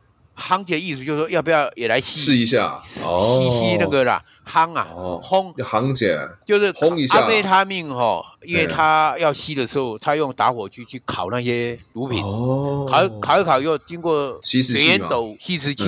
[0.41, 2.81] 夯起来意思就是说，要不要也来吸试一下？
[3.03, 4.87] 哦，吸吸那个啦，夯啊，
[5.21, 7.19] 轰起来，就是轰一下。
[7.19, 15.85] 阿贝他命哈，因为他要吸的时候，他用打火机去烤那些毒品，哦，烤烤一烤又经过水烟斗吸食器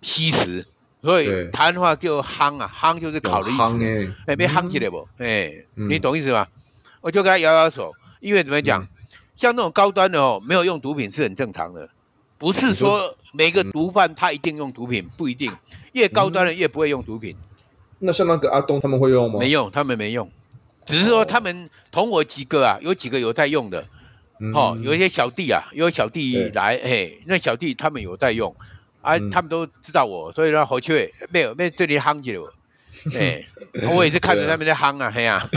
[0.00, 0.64] 吸食。
[1.00, 4.14] 所以台湾话就夯啊，夯就是烤的意思。
[4.26, 5.06] 哎，被夯起来不？
[5.18, 6.44] 哎，你懂意思吗？
[7.00, 8.84] 我就跟他摇摇手，因为怎么讲，
[9.36, 11.88] 像那种高端的哦，没有用毒品是很正常的，
[12.36, 15.52] 不是说每个毒贩他一定用毒品，不一定，
[15.92, 17.36] 越高端的越不会用毒品。
[18.00, 19.38] 那像那个阿东他们会用吗？
[19.40, 20.30] 没用，他们没用，
[20.86, 23.84] 只是说他们同我几个啊，有几个有在用的，
[24.54, 28.54] 哦，有一些小弟啊，有小弟来，哎，那小弟他们有在用。
[29.00, 32.42] 啊，他们都知道我，所以说回去没有没有这里夯起来，
[33.16, 33.44] 哎，
[33.94, 35.48] 我也是看着他们在夯啊， 嘿呀，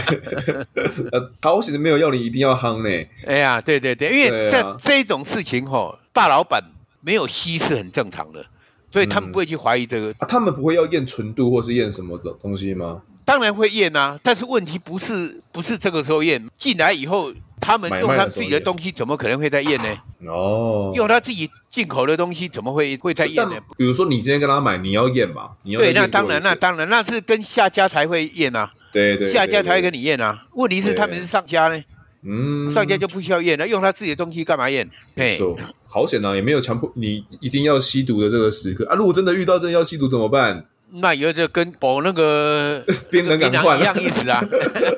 [1.11, 6.63] 呃，好险没有要你一定要夯呢，哎呀，对对对，因为这这种事情吼，大老板
[7.01, 8.45] 没有吸是很正常的，
[8.91, 13.01] 所以他们不会去怀疑这个，他们不会要验纯度或是验什么的东西吗？
[13.25, 17.33] 当然会验啊，但是问题不是不是这个时候验，进来以后。
[17.63, 19.87] 他们用他自己的东西，怎么可能会再验呢？
[20.27, 23.55] 哦，用他自己进口的东西，怎么会会再验呢？
[23.77, 25.51] 比如说，你今天跟他买，你要验嘛？
[25.61, 28.71] 你要对，那当然，那当然，那是跟下家才会验啊。
[28.91, 30.43] 对对，下家才会跟你验啊。
[30.53, 31.79] 问题是他们是上家呢，
[32.23, 34.89] 嗯，上家就不需要验了，用他自己的东西干嘛验？
[35.15, 38.95] 没错，好险啊，也没有强迫你一定要吸毒的这个时刻啊。
[38.95, 40.65] 如果真的遇到真的要吸毒怎么办？
[40.93, 44.43] 那有就跟保那个边人感换一样意思啊，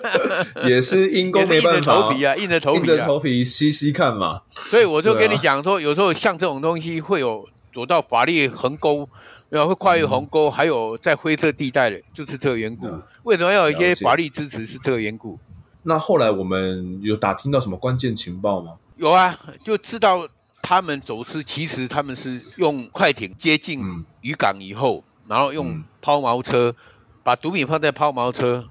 [0.67, 4.41] 也是因公没办法，硬着头皮啊，硬着头皮，硬着头皮吸吸看嘛。
[4.49, 9.07] 所以我就跟你讲说，有时候像这种东西会有走到法律横沟，
[9.49, 12.87] 然后会跨越鸿沟，还有在灰色地带的，就是这个缘故。
[13.21, 14.65] 为什么要有一些法律支持？
[14.65, 15.37] 是这个缘故。
[15.83, 18.73] 那后来我们有打听到什么关键情报吗？
[18.97, 20.27] 有啊，就知道
[20.61, 23.81] 他们走私，其实他们是用快艇接近
[24.21, 25.03] 渔港以后。
[25.25, 26.75] 然后用抛锚车、嗯、
[27.23, 28.67] 把毒品放在抛锚车，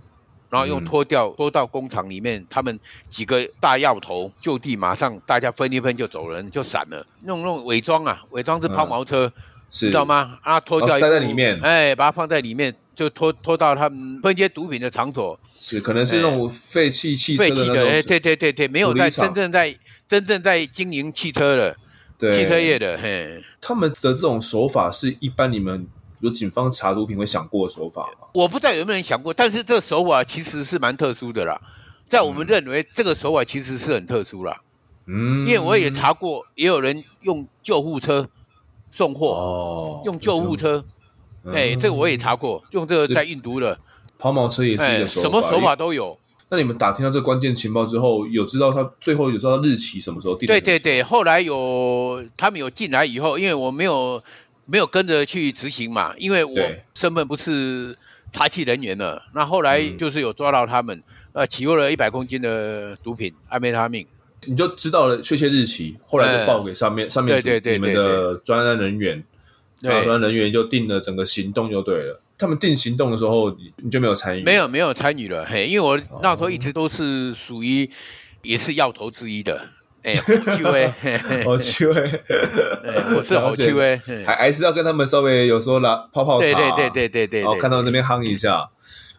[0.50, 2.46] 然后用拖吊拖到工厂里面。
[2.50, 7.06] 他们几个大药头就地马上大家分一分就走人就散了。
[7.22, 9.32] 弄弄伪装啊，伪装是抛锚车，嗯、
[9.70, 10.38] 知道吗？
[10.42, 15.38] 啊，拖吊塞在里面，哎，把它放在里面，就拖拖到他们分接毒品的场所。
[15.61, 17.74] 是，可能是那种废弃汽车的那种。
[17.74, 19.76] 对对对对，没有在真正在
[20.09, 21.76] 真正在经营汽车的，
[22.18, 22.99] 对汽车业的。
[22.99, 25.86] 嘿，他们的这种手法是一般你们。
[26.22, 28.28] 有警方查毒品会想过的手法吗？
[28.32, 31.61] 我不知道有没有人想过，但是这个手法其实是蛮特殊的啦。
[32.09, 34.61] 在我们认为，这个手法其实是很特殊啦。
[35.07, 38.28] 嗯，因为我也查过，也有人用救护车
[38.93, 40.84] 送货，哦，用救护车，
[41.53, 43.78] 哎，这个我也查过，用这个在运毒的
[44.18, 46.18] 抛锚车也是一个手法，什么手法都有。
[46.51, 50.34] 那你们打听到这个关键情报之后，有知道他最后有知道日期什么时候？
[50.36, 54.22] 对对对，后来有他们有进来以后，因为我没有。
[54.64, 56.57] 没有跟着去执行嘛，因为我
[56.95, 57.99] 身份不是
[58.30, 59.20] 查缉人员了。
[59.34, 60.97] 那后来就是有抓到他们，
[61.32, 64.07] 嗯、呃，起获了一百公斤的毒品安非他命，
[64.47, 65.97] 你就知道了确切日期。
[66.07, 69.22] 后来就报给上面，嗯、上面对对对你们的专案人员，
[69.82, 72.20] 然后专人员就定了整个行动就对了。
[72.38, 74.42] 他们定行动的时候，你你就没有参与？
[74.42, 77.88] 没有没有参与了，嘿，因为我那时候一直都是属于
[78.42, 79.60] 也是要头之一的。
[80.02, 80.92] 哎， 好趣味，
[81.44, 81.94] 好趣味，
[83.16, 88.68] 我是好趣味，还还是要跟他们稍微有时候拿泡泡茶，对对对对对对，然后看到那边夯一下，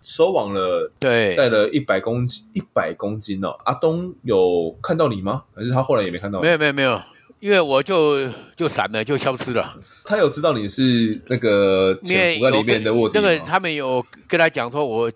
[0.04, 3.56] 收网了，对，带了一百公斤，一百公斤哦。
[3.64, 5.44] 阿东有看到你吗？
[5.56, 6.42] 还是他后来也没看到？
[6.42, 7.02] 没有没有没有，
[7.44, 8.26] 因为我就
[8.56, 9.78] 就闪了，就消失了。
[10.06, 13.22] 他有知道你是那个潜伏在里面的卧底吗？
[13.22, 15.12] 那个他们有跟他讲说，我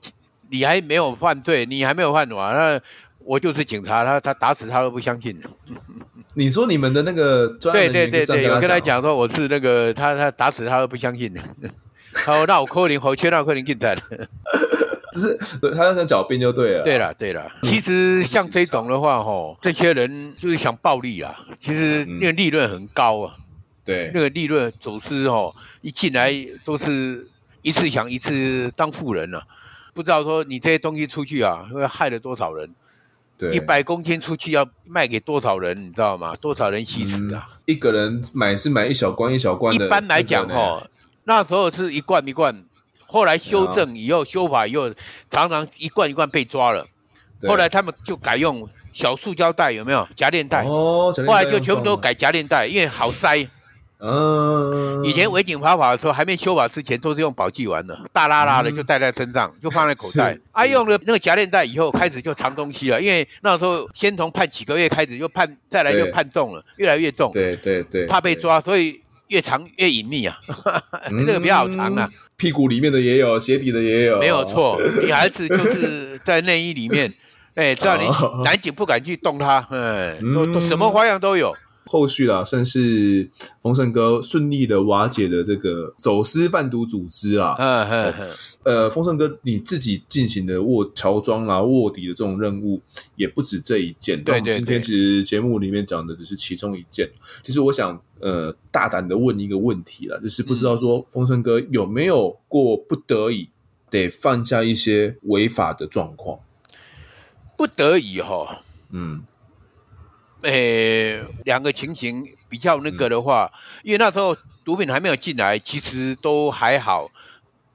[0.49, 2.81] 你还没有犯罪，你还没有犯法，那。
[3.29, 5.37] 我就是警察，他他打死他都不相信。
[6.35, 11.41] 你说你们的那个专案对对对对，有跟他讲说我是那个他他打死他都不相信的。
[12.25, 14.01] 好，那我扣零，好缺那扣零进来了。
[15.17, 16.83] 就是他要想狡辩就对了。
[16.83, 21.35] 对了对了，其实像这种的话，吼，这些人就是想暴利啊。
[21.59, 23.35] 其实那个利润很高啊。
[23.83, 26.31] 对，那个利润走私哦，一进来
[26.63, 27.27] 都是
[27.61, 29.43] 一次想一次当富人了，
[29.93, 32.69] 不知道说你这些东西出去啊，会害了多少人。
[33.53, 36.35] 一百公斤出去要卖给多少人，你知道吗？
[36.35, 37.47] 多少人吸食啊？
[37.65, 39.85] 一个人买是买一小罐一小罐的。
[39.85, 40.87] 一般来讲，哈，
[41.23, 42.65] 那时候是一罐一罐，
[43.07, 44.93] 后来修正以后，修法以后，
[45.31, 46.85] 常常一罐一罐被抓了。
[47.47, 50.63] 后来他们就改用小塑胶袋，有没有夹链袋？
[50.65, 53.47] 哦，后来就全部都改夹链袋，因为好塞。
[53.99, 60.37] 嗯，以前违警跑法的时候，还没修法之前，都是用保济丸的，大拉拉的就带在身上，嗯、就放在口袋。
[60.51, 67.31] 啊，用了那个夹链袋以后，开始就藏东西了，因为那时候先从判几个月开始，就判再来就判重了，越来越重。
[67.31, 70.37] 对对对，怕被抓，所以越藏越隐秘啊，
[71.09, 72.07] 那个比较好藏啊。
[72.37, 74.79] 屁股里面的也有，鞋底的也有，没有错。
[75.01, 77.11] 女孩子就是在内衣里面，
[77.55, 78.03] 哎，只要你
[78.43, 81.51] 男警不敢去动它，哎，都都什么花样都有。
[81.89, 83.27] 后续啦，算是
[83.61, 87.55] 丰盛哥顺利的瓦解了这个走私贩毒组织啦。
[87.57, 88.29] 嗯嗯嗯。
[88.63, 92.81] 呃，丰盛哥你自己进行的卧乔装啊、卧底的这种任务，
[93.15, 94.21] 也不止这一件。
[94.21, 94.55] 对对对。
[94.57, 97.09] 今天其实节目里面讲的只是其中一件。
[97.43, 103.49] 其实我想，呃，大胆的问一个问题了，就是不知道说风声哥有没有过不得已
[103.89, 106.39] 得放下一些违法的状况？
[107.55, 108.61] 不得已哈，
[108.91, 109.23] 嗯。
[110.43, 117.09] 诶，两个情形比较那个的话，嗯、因为那时候毒品还没有进来，其实都还好。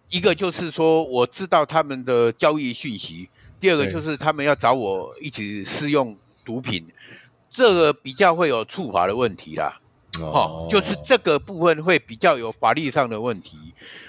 [0.09, 3.29] 一个就是说我知道他们的交易讯息，
[3.59, 6.87] 第二个就是他们要找我一起试用毒品，
[7.51, 9.81] 这个比较会有处罚的问题啦。
[10.21, 13.57] 哦，哦，就是这个部分会比较有法律上的问题。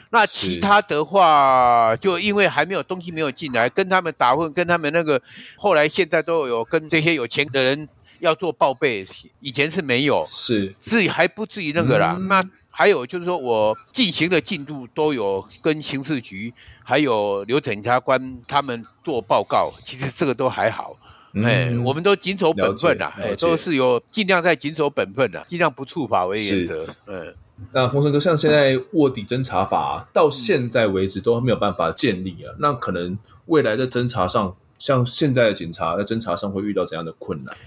[0.10, 5.22] 那其他的话，就因为还没有东西没有进来，跟他们打混，跟他们那个
[5.56, 7.88] 后来现在都有跟这些有钱的人。
[8.20, 9.06] 要做报备，
[9.42, 12.16] 以前是没有，是至于还不至于那个啦。
[12.18, 16.54] 嗯、那还有就是说我进行的进度都有跟刑事局
[16.86, 20.96] 还有刘检察官他们做报告，其实这个都还好。
[21.36, 26.86] 哎、嗯，我们都谨守本分啦，哎，都是有尽量在谨守本分的，尽量不触法为原则。
[27.08, 27.34] 嗯，
[27.72, 33.18] 那丰盛哥，像现在卧底侦查法到现在为止都没有办法建立啊，那可能
[33.48, 37.58] 未来的侦查上，像现在的警察在侦查上会遇到怎样的困难？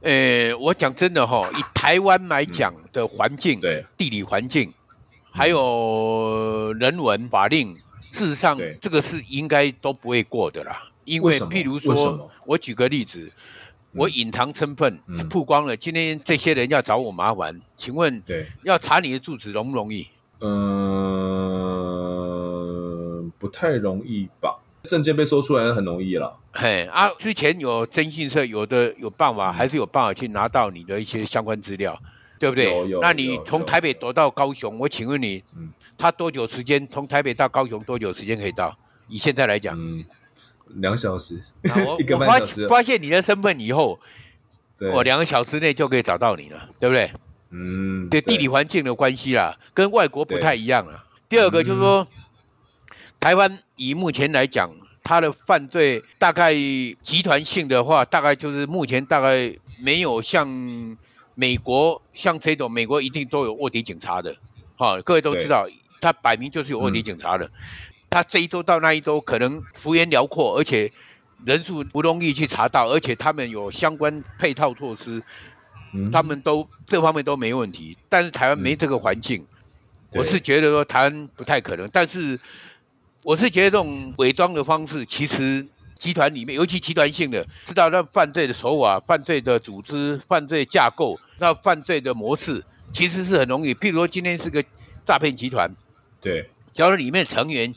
[0.00, 3.60] 呃、欸，我讲真的哈，以台湾来讲的环境，
[3.96, 4.74] 地理环境，
[5.30, 7.76] 还有人文法令，
[8.10, 10.88] 事实上这个是应该都不会过的啦。
[11.04, 13.32] 因为譬如说，我举个例子，
[13.92, 14.98] 我隐藏身份
[15.28, 20.06] 曝光了，今天这些人要找我麻烦，请问，对，要查你的住址容不容易？
[20.40, 20.50] 嗯、
[23.20, 24.58] 呃，不太容易吧。
[24.84, 26.36] 证件被搜出来很容易了。
[26.52, 31.96] 嘿啊，之前有征信社，有的有办法，还是有办法去拿到你的一些相关资料，
[32.38, 32.64] 对不对？
[32.64, 33.00] 有有。
[33.00, 36.88] 那你从台北躲到高雄，我请问你，嗯，他多久时间？
[36.88, 38.76] 从台北到高雄多久时间可以到？
[39.08, 40.04] 以现在来讲，嗯，
[40.68, 41.42] 两 小时。
[41.86, 43.98] 我我发发现你的身份以后，
[44.92, 47.10] 我两个小时内就可以找到你了，对不对？
[47.50, 51.04] 嗯，对，地理环境的关系啦，跟外国不太一样了。
[51.28, 52.06] 第二个就是说。
[53.20, 54.68] 台湾以目前来讲，
[55.04, 60.44] 它的犯罪大概集团性的话，大概就是目前大概没有像
[61.36, 64.34] 美国像这种，美国一定都有卧底警察的，
[64.76, 65.68] 哈，各位都知道，
[66.00, 67.48] 他摆明就是有卧底警察的，
[68.12, 70.92] 他这一周到那一周可能幅员辽阔，而且
[71.44, 75.22] 人数不容易去查到，而且他们有相关配套措施，
[76.12, 77.96] 他们都这方面都没问题。
[78.08, 79.46] 但是台湾没这个环境，
[80.12, 82.38] 我是觉得说台湾不太可能，但是。
[83.24, 85.64] 我是觉得这种伪装的方式，其实
[85.96, 93.72] 集团里面，尤其集团性的，知道那犯罪的手法、犯罪的组织、犯罪架构、那犯罪的模式，其实是很容易。
[93.72, 94.60] 譬如说，今天是个
[95.06, 95.70] 诈骗集团，
[96.20, 97.72] 对，假如里面成员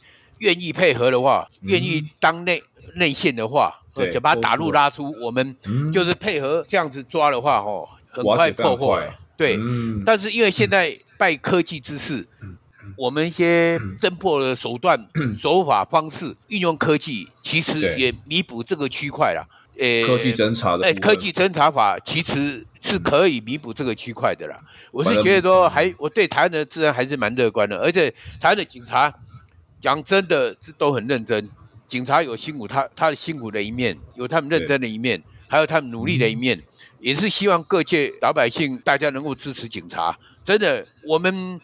[0.46, 2.62] 愿意配合的话，愿意当内
[2.96, 3.74] 内线的话，
[4.14, 5.56] 就把他打入拉出，我们
[5.91, 9.02] 就是配合这样子抓的话，吼，很快破获。
[9.36, 9.60] 对，
[10.06, 12.28] 但是因为现在拜科技之赐。
[12.98, 14.98] 我们一些侦破的手段、
[15.41, 19.46] 手法、方式，运用科技，其实也弥补这个区块了。
[19.78, 24.58] 诶，科技侦查的，诶，科技侦查法其实是可以弥补这个区块的啦。
[24.91, 29.14] 我是觉得说，还我对台湾的治安还是蛮乐观的，而且台湾的警察
[29.86, 31.48] 讲真的是都很认真。
[31.88, 36.60] 警察有辛苦他他的辛苦的一面，有他们认真的一面，还有他们努力的一面，
[37.00, 40.18] 也是希望各界老百姓大家能够支持警察。
[40.44, 41.62] 真的，我们。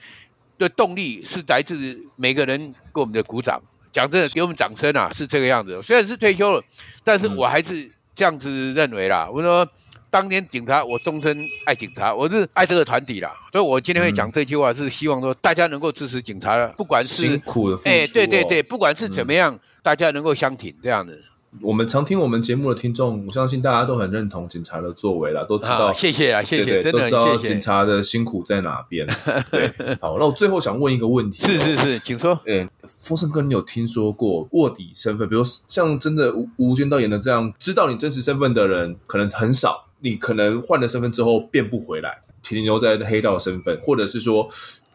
[0.62, 3.60] 的动力是来自每个人给我们的鼓掌，
[3.92, 5.82] 讲真的，给我们掌声啊，是这个样子。
[5.82, 6.64] 虽然是退休了，
[7.04, 9.28] 但是我还是这样子认为啦。
[9.28, 9.68] 我说，
[10.12, 13.34] 当年警察，我终身爱警察，我是爱这个团体啦。
[13.54, 21.24] 所以我今天会讲这句话，是希望说大家能够支持警察，不管是辛苦的付出，哎，对对对，不管是怎么样，大家能够相挺这样子。
[21.62, 25.88] 我们常听我们节目的听众，我相信大家都很认同警察的作为啦，都知道。
[25.88, 29.08] 啊、谢谢啊，谢谢，对对真的都知道警察的辛苦在哪边。
[29.50, 29.68] 对，
[30.00, 32.38] 好，那我最后想问一个问题、喔，是是是，请说。
[32.46, 35.28] 嗯，风盛哥，你有听说过卧底身份？
[35.28, 44.50] 比如像真的无无间道演的这样，知道你真实身份的人可能很少，你可能换了身份之后变不回来，停留在黑道身份，或者是说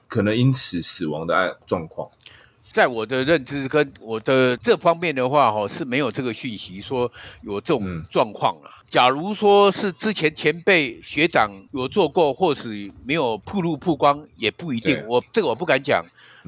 [0.08, 2.08] 可能因此死亡的案状况。
[2.72, 8.68] 在我的认知跟我的这方面的话，哈是没有这个讯息说有这种状况啊。
[8.90, 15.02] 假如说是之前前辈学长有做过，或许没有曝露曝光，也不一定。
[15.06, 16.04] 我这个我不敢讲。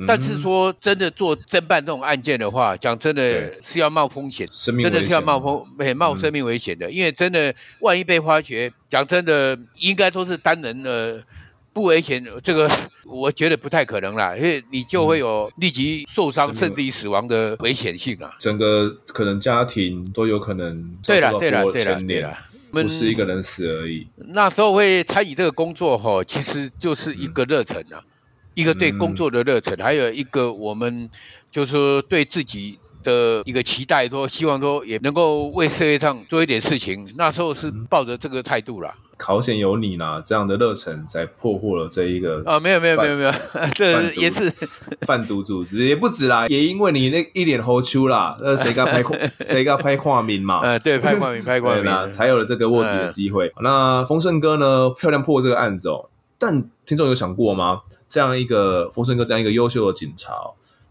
[0.07, 4.49] 但是说真的做侦办这种案件的话，讲真的是要冒风险，
[4.83, 5.65] 真的是要冒风
[5.97, 6.91] 冒生命危险的。
[6.91, 11.23] 因为真的万一被发觉，讲真的应该都是单人的。
[11.71, 12.69] 不危险，这个
[13.05, 18.35] 我觉得不太可能啦，因为你就会有立即受伤甚至于死亡的危险性啊。
[18.41, 22.37] 整个可能家庭都有可能对了，对了，对了，对了，
[22.73, 24.09] 不是一个人死而已。
[24.17, 28.03] 那时候会参与这个工作哈，其实就是一个热忱啊，
[28.59, 31.09] 一个对工作的热忱，还有一个我们
[31.53, 37.15] 就是说对自己的一个期待，说希望说也能够为社会上做一点事情。
[37.17, 38.93] 那时候是抱着这个态度啦。
[39.17, 42.59] 考险有你呢，这样的热忱才破获了这一个啊！
[42.59, 43.33] 没有没有没有没有，
[43.77, 44.53] 这也是
[45.07, 49.05] 贩毒组织，也不止啦，也因为你那一脸猴秋啦，那谁敢拍
[49.41, 50.61] 谁敢拍跨名嘛？
[50.63, 53.53] 呃，对，拍跨名拍跨名 啦，才有了这个卧底的机会。
[53.63, 56.09] 那丰盛哥呢，漂亮破这个案子哦。
[56.41, 57.81] 但听众有想过吗？
[58.09, 60.33] 这样一个丰盛哥，这样一个优秀的警察，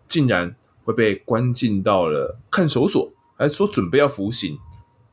[0.08, 0.56] 竟然
[0.86, 4.58] 会被关进到了看守所，还说准备要服刑。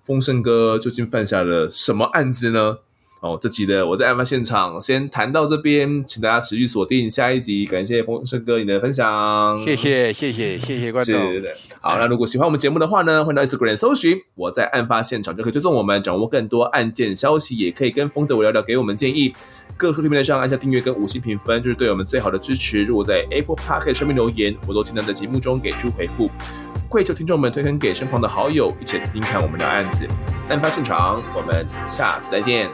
[0.04, 2.78] 风声哥究竟犯下了什么案子呢？
[3.24, 7.64] 哦，这集的我在案发现场先谈到这边，请大家持续锁定下一集。
[7.64, 11.32] 感谢风盛哥你的分享，谢谢谢谢谢谢观众。
[11.32, 11.48] 是的，
[11.80, 19.34] 好，那如果喜欢我们节目的话呢，欢迎到 Instagram 搜寻我在案发现场，就可以追踪我们，掌握更多案件消息，也可以跟风德我聊聊，给我们建议。
[19.78, 22.84] 各收听平台上按下订阅跟五星评分，就是对我们最好的支持。
[22.84, 26.30] 如果在 Apple Podcast 上面留言，我都尽量在节目中给出回复。
[26.90, 30.06] 跪求听众们推荐给身旁的好友，一起听听看我们的案子。
[30.50, 32.68] 案发现场，我们下次再见。